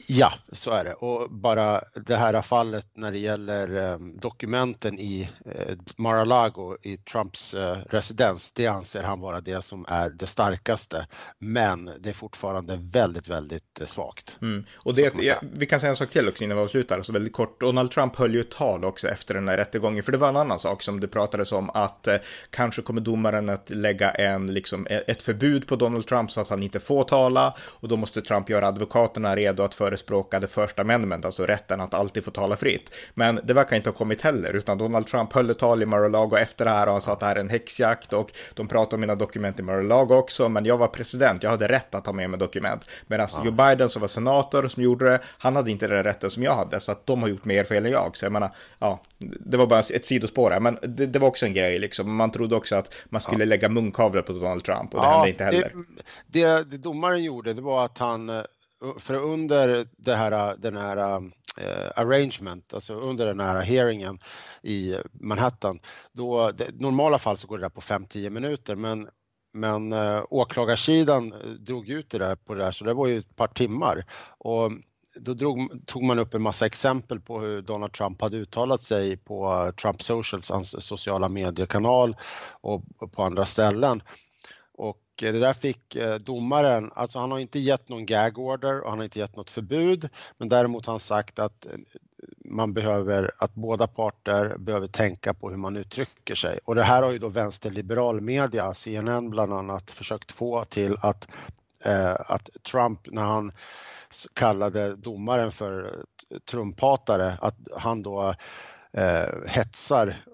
Ja, 0.08 0.32
så 0.52 0.70
är 0.70 0.84
det. 0.84 0.94
Och 0.94 1.30
bara 1.30 1.80
det 2.06 2.16
här 2.16 2.42
fallet 2.42 2.86
när 2.94 3.12
det 3.12 3.18
gäller 3.18 3.76
um, 3.76 4.18
dokumenten 4.18 4.98
i 4.98 5.28
uh, 5.46 5.76
Mar-a-Lago 5.96 6.76
i 6.82 6.96
Trumps 6.96 7.54
uh, 7.54 7.76
residens, 7.90 8.52
det 8.52 8.66
anser 8.66 9.02
han 9.02 9.20
vara 9.20 9.40
det 9.40 9.62
som 9.62 9.84
är 9.88 10.10
det 10.10 10.26
starkaste. 10.26 11.06
Men 11.38 11.90
det 12.00 12.08
är 12.08 12.14
fortfarande 12.14 12.78
väldigt, 12.80 13.28
väldigt 13.28 13.78
uh, 13.80 13.86
svagt. 13.86 14.36
Mm. 14.42 14.64
Och 14.74 14.94
det, 14.94 15.14
ja, 15.22 15.34
vi 15.52 15.66
kan 15.66 15.80
säga 15.80 15.90
en 15.90 15.96
sak 15.96 16.10
till 16.10 16.28
också 16.28 16.44
innan 16.44 16.56
vi 16.56 16.62
avslutar, 16.62 17.02
så 17.02 17.12
väldigt 17.12 17.32
kort. 17.32 17.60
Donald 17.60 17.90
Trump 17.90 18.16
höll 18.16 18.34
ju 18.34 18.40
ett 18.40 18.50
tal 18.50 18.84
också 18.84 19.08
efter 19.08 19.34
den 19.34 19.48
här 19.48 19.56
rättegången, 19.56 20.02
för 20.02 20.12
det 20.12 20.18
var 20.18 20.28
en 20.28 20.36
annan 20.36 20.58
sak 20.58 20.82
som 20.82 21.00
det 21.00 21.08
pratades 21.08 21.52
om, 21.52 21.70
att 21.70 22.08
kanske 22.50 22.82
kommer 22.82 23.00
domaren 23.00 23.48
att 23.48 23.70
lägga 23.70 24.10
en, 24.10 24.54
liksom, 24.54 24.86
e-, 24.90 25.04
ett 25.06 25.22
förbud 25.22 25.66
på 25.66 25.76
Donald 25.76 26.06
Trump 26.06 26.30
så 26.30 26.40
att 26.40 26.48
han 26.48 26.62
inte 26.62 26.80
får 26.80 27.04
tala 27.04 27.54
och 27.60 27.88
då 27.88 27.96
måste 27.96 28.22
Trump 28.22 28.50
göra 28.50 28.68
advokaterna 28.68 29.36
redo 29.36 29.62
att 29.62 29.74
förespråka 29.74 29.91
det 30.40 30.46
första 30.46 30.82
amendment, 30.82 31.24
alltså 31.24 31.46
rätten 31.46 31.80
att 31.80 31.94
alltid 31.94 32.24
få 32.24 32.30
tala 32.30 32.56
fritt. 32.56 32.92
Men 33.14 33.40
det 33.44 33.54
verkar 33.54 33.76
inte 33.76 33.90
ha 33.90 33.94
kommit 33.94 34.20
heller, 34.20 34.52
utan 34.56 34.78
Donald 34.78 35.06
Trump 35.06 35.32
höll 35.32 35.50
ett 35.50 35.58
tal 35.58 35.82
i 35.82 35.86
Mar-a-Lago 35.86 36.36
efter 36.36 36.64
det 36.64 36.70
här 36.70 36.86
och 36.86 36.92
han 36.92 37.02
sa 37.02 37.12
att 37.12 37.20
det 37.20 37.26
här 37.26 37.36
är 37.36 37.40
en 37.40 37.48
häxjakt 37.48 38.12
och 38.12 38.32
de 38.54 38.68
pratar 38.68 38.96
om 38.96 39.00
mina 39.00 39.14
dokument 39.14 39.60
i 39.60 39.62
Mar-a-Lago 39.62 40.14
också, 40.14 40.48
men 40.48 40.64
jag 40.64 40.78
var 40.78 40.88
president, 40.88 41.42
jag 41.42 41.50
hade 41.50 41.68
rätt 41.68 41.94
att 41.94 42.04
ta 42.04 42.12
med 42.12 42.30
mig 42.30 42.38
dokument. 42.38 42.88
Medan 43.06 43.28
ja. 43.36 43.44
Joe 43.44 43.52
Biden 43.52 43.88
som 43.88 44.00
var 44.00 44.08
senator 44.08 44.68
som 44.68 44.82
gjorde 44.82 45.10
det, 45.10 45.20
han 45.38 45.56
hade 45.56 45.70
inte 45.70 45.86
den 45.86 46.04
rätten 46.04 46.30
som 46.30 46.42
jag 46.42 46.54
hade, 46.54 46.80
så 46.80 46.92
att 46.92 47.06
de 47.06 47.22
har 47.22 47.28
gjort 47.28 47.44
mer 47.44 47.64
fel 47.64 47.86
än 47.86 47.92
jag. 47.92 48.16
Så 48.16 48.24
jag 48.24 48.32
menar, 48.32 48.54
ja, 48.78 49.00
det 49.18 49.56
var 49.56 49.66
bara 49.66 49.80
ett 49.80 50.06
sidospår 50.06 50.50
här, 50.50 50.60
men 50.60 50.78
det, 50.82 51.06
det 51.06 51.18
var 51.18 51.28
också 51.28 51.46
en 51.46 51.54
grej 51.54 51.78
liksom. 51.78 52.16
Man 52.16 52.32
trodde 52.32 52.56
också 52.56 52.76
att 52.76 52.94
man 53.04 53.20
skulle 53.20 53.44
ja. 53.44 53.48
lägga 53.48 53.68
munkavlar 53.68 54.22
på 54.22 54.32
Donald 54.32 54.64
Trump 54.64 54.94
och 54.94 55.00
det 55.00 55.06
ja, 55.06 55.12
hände 55.12 55.30
inte 55.30 55.44
heller. 55.44 55.72
Det, 56.26 56.46
det, 56.46 56.70
det 56.70 56.78
domaren 56.78 57.24
gjorde, 57.24 57.54
det 57.54 57.62
var 57.62 57.84
att 57.84 57.98
han 57.98 58.28
eh, 58.28 58.42
för 58.98 59.14
under 59.14 59.86
det 59.96 60.14
här, 60.14 60.56
den 60.58 60.76
här 60.76 61.22
uh, 61.22 61.90
arrangement, 61.96 62.74
alltså 62.74 62.94
under 62.94 63.26
den 63.26 63.40
här 63.40 63.60
hearingen 63.60 64.18
i 64.62 64.96
Manhattan, 65.12 65.80
då 66.12 66.50
det, 66.50 66.80
normala 66.80 67.18
fall 67.18 67.36
så 67.36 67.46
går 67.46 67.58
det 67.58 67.64
där 67.64 67.70
på 67.70 67.80
5-10 67.80 68.30
minuter 68.30 68.76
men 68.76 69.08
men 69.54 69.92
uh, 69.92 70.24
åklagarsidan 70.30 71.34
drog 71.58 71.88
ut 71.88 72.10
det 72.10 72.18
där 72.18 72.36
på 72.36 72.54
det 72.54 72.64
där 72.64 72.72
så 72.72 72.84
det 72.84 72.94
var 72.94 73.06
ju 73.06 73.18
ett 73.18 73.36
par 73.36 73.48
timmar 73.48 74.04
och 74.38 74.72
då 75.14 75.34
drog, 75.34 75.86
tog 75.86 76.02
man 76.04 76.18
upp 76.18 76.34
en 76.34 76.42
massa 76.42 76.66
exempel 76.66 77.20
på 77.20 77.40
hur 77.40 77.62
Donald 77.62 77.92
Trump 77.92 78.20
hade 78.20 78.36
uttalat 78.36 78.82
sig 78.82 79.16
på 79.16 79.72
Trump 79.82 80.02
Socials, 80.02 80.50
hans 80.50 80.86
sociala 80.86 81.28
mediekanal 81.28 82.16
och 82.60 82.84
på 83.12 83.22
andra 83.22 83.44
ställen. 83.44 84.02
Det 85.30 85.40
där 85.40 85.52
fick 85.52 85.96
eh, 85.96 86.14
domaren, 86.14 86.90
alltså 86.94 87.18
han 87.18 87.30
har 87.30 87.38
inte 87.38 87.58
gett 87.58 87.88
någon 87.88 88.06
gag 88.06 88.38
order 88.38 88.80
och 88.80 88.90
han 88.90 88.98
har 88.98 89.04
inte 89.04 89.18
gett 89.18 89.36
något 89.36 89.50
förbud, 89.50 90.08
men 90.38 90.48
däremot 90.48 90.86
har 90.86 90.92
han 90.92 91.00
sagt 91.00 91.38
att 91.38 91.66
eh, 91.66 91.72
man 92.44 92.72
behöver, 92.72 93.30
att 93.38 93.54
båda 93.54 93.86
parter 93.86 94.56
behöver 94.58 94.86
tänka 94.86 95.34
på 95.34 95.50
hur 95.50 95.56
man 95.56 95.76
uttrycker 95.76 96.34
sig. 96.34 96.58
Och 96.64 96.74
det 96.74 96.82
här 96.82 97.02
har 97.02 97.10
ju 97.10 97.18
då 97.18 97.28
vänsterliberal 97.28 98.20
media, 98.20 98.74
CNN 98.74 99.30
bland 99.30 99.52
annat, 99.52 99.90
försökt 99.90 100.32
få 100.32 100.64
till 100.64 100.96
att, 101.00 101.28
eh, 101.84 102.16
att 102.26 102.50
Trump, 102.70 103.00
när 103.10 103.22
han 103.22 103.52
kallade 104.34 104.96
domaren 104.96 105.52
för 105.52 105.84
eh, 106.30 106.38
trumphatare, 106.38 107.38
att 107.40 107.56
han 107.76 108.02
då 108.02 108.34
eh, 108.92 109.28
hetsar 109.46 110.24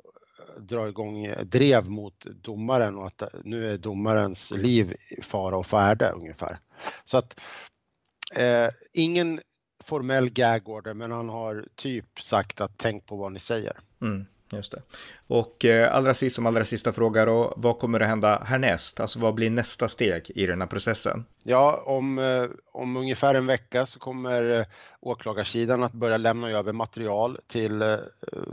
drar 0.59 0.89
igång 0.89 1.25
eh, 1.25 1.45
drev 1.45 1.91
mot 1.91 2.27
domaren 2.43 2.97
och 2.97 3.07
att 3.07 3.23
eh, 3.23 3.29
nu 3.45 3.73
är 3.73 3.79
domarens 3.79 4.51
liv 4.51 4.97
fara 5.23 5.57
och 5.57 5.67
färde 5.67 6.11
ungefär. 6.11 6.59
Så 7.05 7.19
att 7.19 7.41
eh, 8.35 8.69
ingen 8.93 9.41
formell 9.85 10.31
gag 10.31 10.69
order 10.69 10.95
men 10.95 11.13
han 11.13 11.29
har 11.29 11.67
typ 11.75 12.21
sagt 12.21 12.61
att 12.61 12.73
tänk 12.77 13.07
på 13.07 13.17
vad 13.17 13.33
ni 13.33 13.39
säger. 13.39 13.77
Mm. 14.03 14.27
Just 14.53 14.73
det. 14.73 14.83
Och 15.27 15.65
eh, 15.65 15.95
allra 15.95 16.15
sist 16.15 16.37
som 16.37 16.47
allra 16.47 16.65
sista 16.65 16.93
fråga 16.93 17.25
då, 17.25 17.55
vad 17.57 17.79
kommer 17.79 18.01
att 18.01 18.09
hända 18.09 18.43
härnäst? 18.45 19.01
Alltså 19.01 19.21
vad 19.21 19.35
blir 19.35 19.51
nästa 19.51 19.89
steg 19.89 20.31
i 20.35 20.47
den 20.47 20.61
här 20.61 20.69
processen? 20.69 21.25
Ja, 21.45 21.83
om, 21.87 22.19
eh, 22.19 22.45
om 22.73 22.97
ungefär 22.97 23.35
en 23.35 23.47
vecka 23.47 23.87
så 23.87 23.99
kommer 23.99 24.59
eh, 24.61 24.67
åklagarsidan 25.01 25.83
att 25.83 25.93
börja 25.93 26.17
lämna 26.17 26.51
över 26.51 26.73
material 26.73 27.39
till 27.47 27.83
eh, 27.83 27.97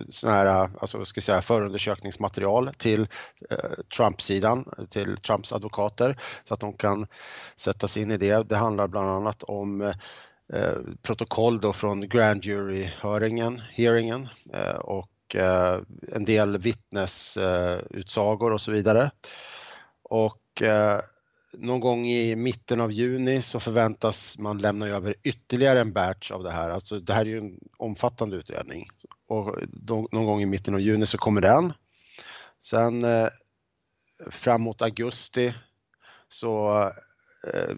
sån 0.10 0.30
här, 0.30 0.46
eh, 0.46 0.70
alltså 0.80 1.06
ska 1.06 1.22
säga 1.22 1.42
förundersökningsmaterial 1.42 2.72
till 2.78 3.08
eh, 3.50 3.58
Trump-sidan, 3.98 4.70
till 4.90 5.18
Trumps 5.18 5.54
advokater 5.54 6.18
så 6.44 6.54
att 6.54 6.60
de 6.60 6.74
kan 6.74 7.08
sätta 7.56 7.88
sig 7.88 8.02
in 8.04 8.12
i 8.12 8.18
det. 8.18 8.50
Det 8.50 8.56
handlar 8.56 8.88
bland 8.88 9.10
annat 9.10 9.44
om 9.44 9.82
eh, 9.82 9.94
eh 10.54 10.78
protokoll 11.02 11.62
då 11.62 11.74
från 11.74 12.10
grand 12.10 12.42
jury-hearingen 12.44 13.62
hearingen 13.72 14.30
eh, 14.54 14.76
och 14.76 15.10
Eh, 15.36 15.80
en 16.12 16.26
del 16.26 16.58
vittnesutsagor 16.58 18.52
eh, 18.52 18.54
och 18.54 18.62
så 18.62 18.72
vidare. 18.72 19.12
Och 20.04 20.62
eh, 20.62 21.00
någon 21.54 21.80
gång 21.80 22.06
i 22.06 22.36
mitten 22.36 22.82
av 22.82 22.92
juni 22.92 23.42
så 23.42 23.60
förväntas 23.60 24.38
man 24.38 24.58
lämna 24.58 24.88
över 24.88 25.16
ytterligare 25.24 25.82
en 25.82 25.94
batch 25.94 26.32
av 26.32 26.44
det 26.44 26.52
här. 26.52 26.70
Alltså 26.70 27.00
det 27.00 27.14
här 27.14 27.22
är 27.22 27.26
ju 27.26 27.38
en 27.38 27.60
omfattande 27.78 28.36
utredning 28.36 28.88
och 29.28 29.56
någon 30.12 30.26
gång 30.26 30.42
i 30.42 30.46
mitten 30.46 30.74
av 30.74 30.80
juni 30.80 31.06
så 31.06 31.18
kommer 31.18 31.42
den. 31.42 31.74
Sen 32.60 33.06
framåt 34.30 34.82
augusti 34.82 35.54
så, 36.30 36.92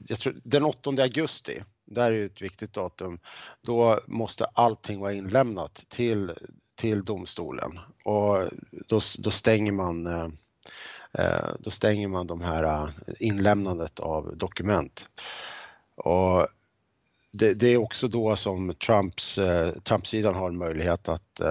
jag 0.08 0.20
tror 0.20 0.42
den 0.44 0.64
8 0.64 0.90
augusti, 0.90 1.64
där 1.86 2.12
är 2.12 2.26
ett 2.26 2.42
viktigt 2.42 2.74
datum, 2.74 3.20
då 3.62 4.00
måste 4.08 4.46
allting 4.46 5.00
vara 5.00 5.14
inlämnat 5.14 5.86
till 5.90 6.34
till 6.78 7.02
domstolen 7.02 7.80
och 8.04 8.50
då, 8.72 9.00
då 9.20 9.32
stänger 9.32 9.72
man 9.72 10.08
eh, 10.08 10.28
eh, 11.14 11.50
då 11.60 11.70
stänger 11.70 12.08
man 12.08 12.28
de 12.28 12.42
här 12.42 12.64
eh, 12.64 12.90
inlämnandet 13.20 14.00
av 14.00 14.38
dokument. 14.38 15.06
Och 15.96 16.48
det, 17.32 17.54
det 17.54 17.68
är 17.68 17.78
också 17.78 18.08
då 18.08 18.36
som 18.36 18.74
Trumps, 18.74 19.40
Trump-sidan 19.84 20.36
har 20.36 20.50
en 20.50 20.58
möjlighet 20.58 21.10
att, 21.10 21.42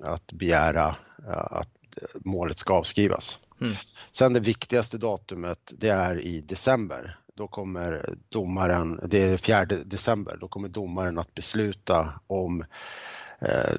att 0.00 0.32
begära 0.32 0.96
att 1.26 1.70
målet 2.14 2.58
ska 2.58 2.74
avskrivas. 2.74 3.38
Mm. 3.60 3.74
Sen 4.10 4.32
det 4.32 4.40
viktigaste 4.40 4.98
datumet 4.98 5.72
det 5.76 5.88
är 5.88 6.20
i 6.20 6.40
december. 6.40 7.18
Då 7.34 7.48
kommer 7.48 8.16
domaren, 8.28 9.00
det 9.04 9.22
är 9.22 9.36
4 9.36 9.64
december, 9.64 10.36
då 10.40 10.48
kommer 10.48 10.68
domaren 10.68 11.18
att 11.18 11.34
besluta 11.34 12.20
om 12.26 12.64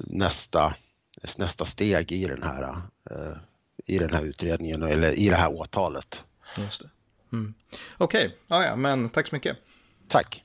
nästa, 0.00 0.74
nästa 1.38 1.64
steg 1.64 2.12
i 2.12 2.26
den 2.26 2.42
här, 2.42 2.62
eh, 3.10 3.36
i 3.86 3.98
den 3.98 4.12
här 4.12 4.22
utredningen 4.22 4.82
eller 4.82 5.18
i 5.18 5.28
det 5.28 5.36
här 5.36 5.52
åtalet. 5.52 6.24
Just 6.56 6.80
det. 6.80 6.90
Mm. 7.32 7.54
Okej, 7.96 8.26
okay. 8.26 8.38
ja, 8.46 8.64
ja, 8.64 8.76
men 8.76 9.08
tack 9.08 9.28
så 9.28 9.34
mycket. 9.34 9.56
Tack. 10.08 10.44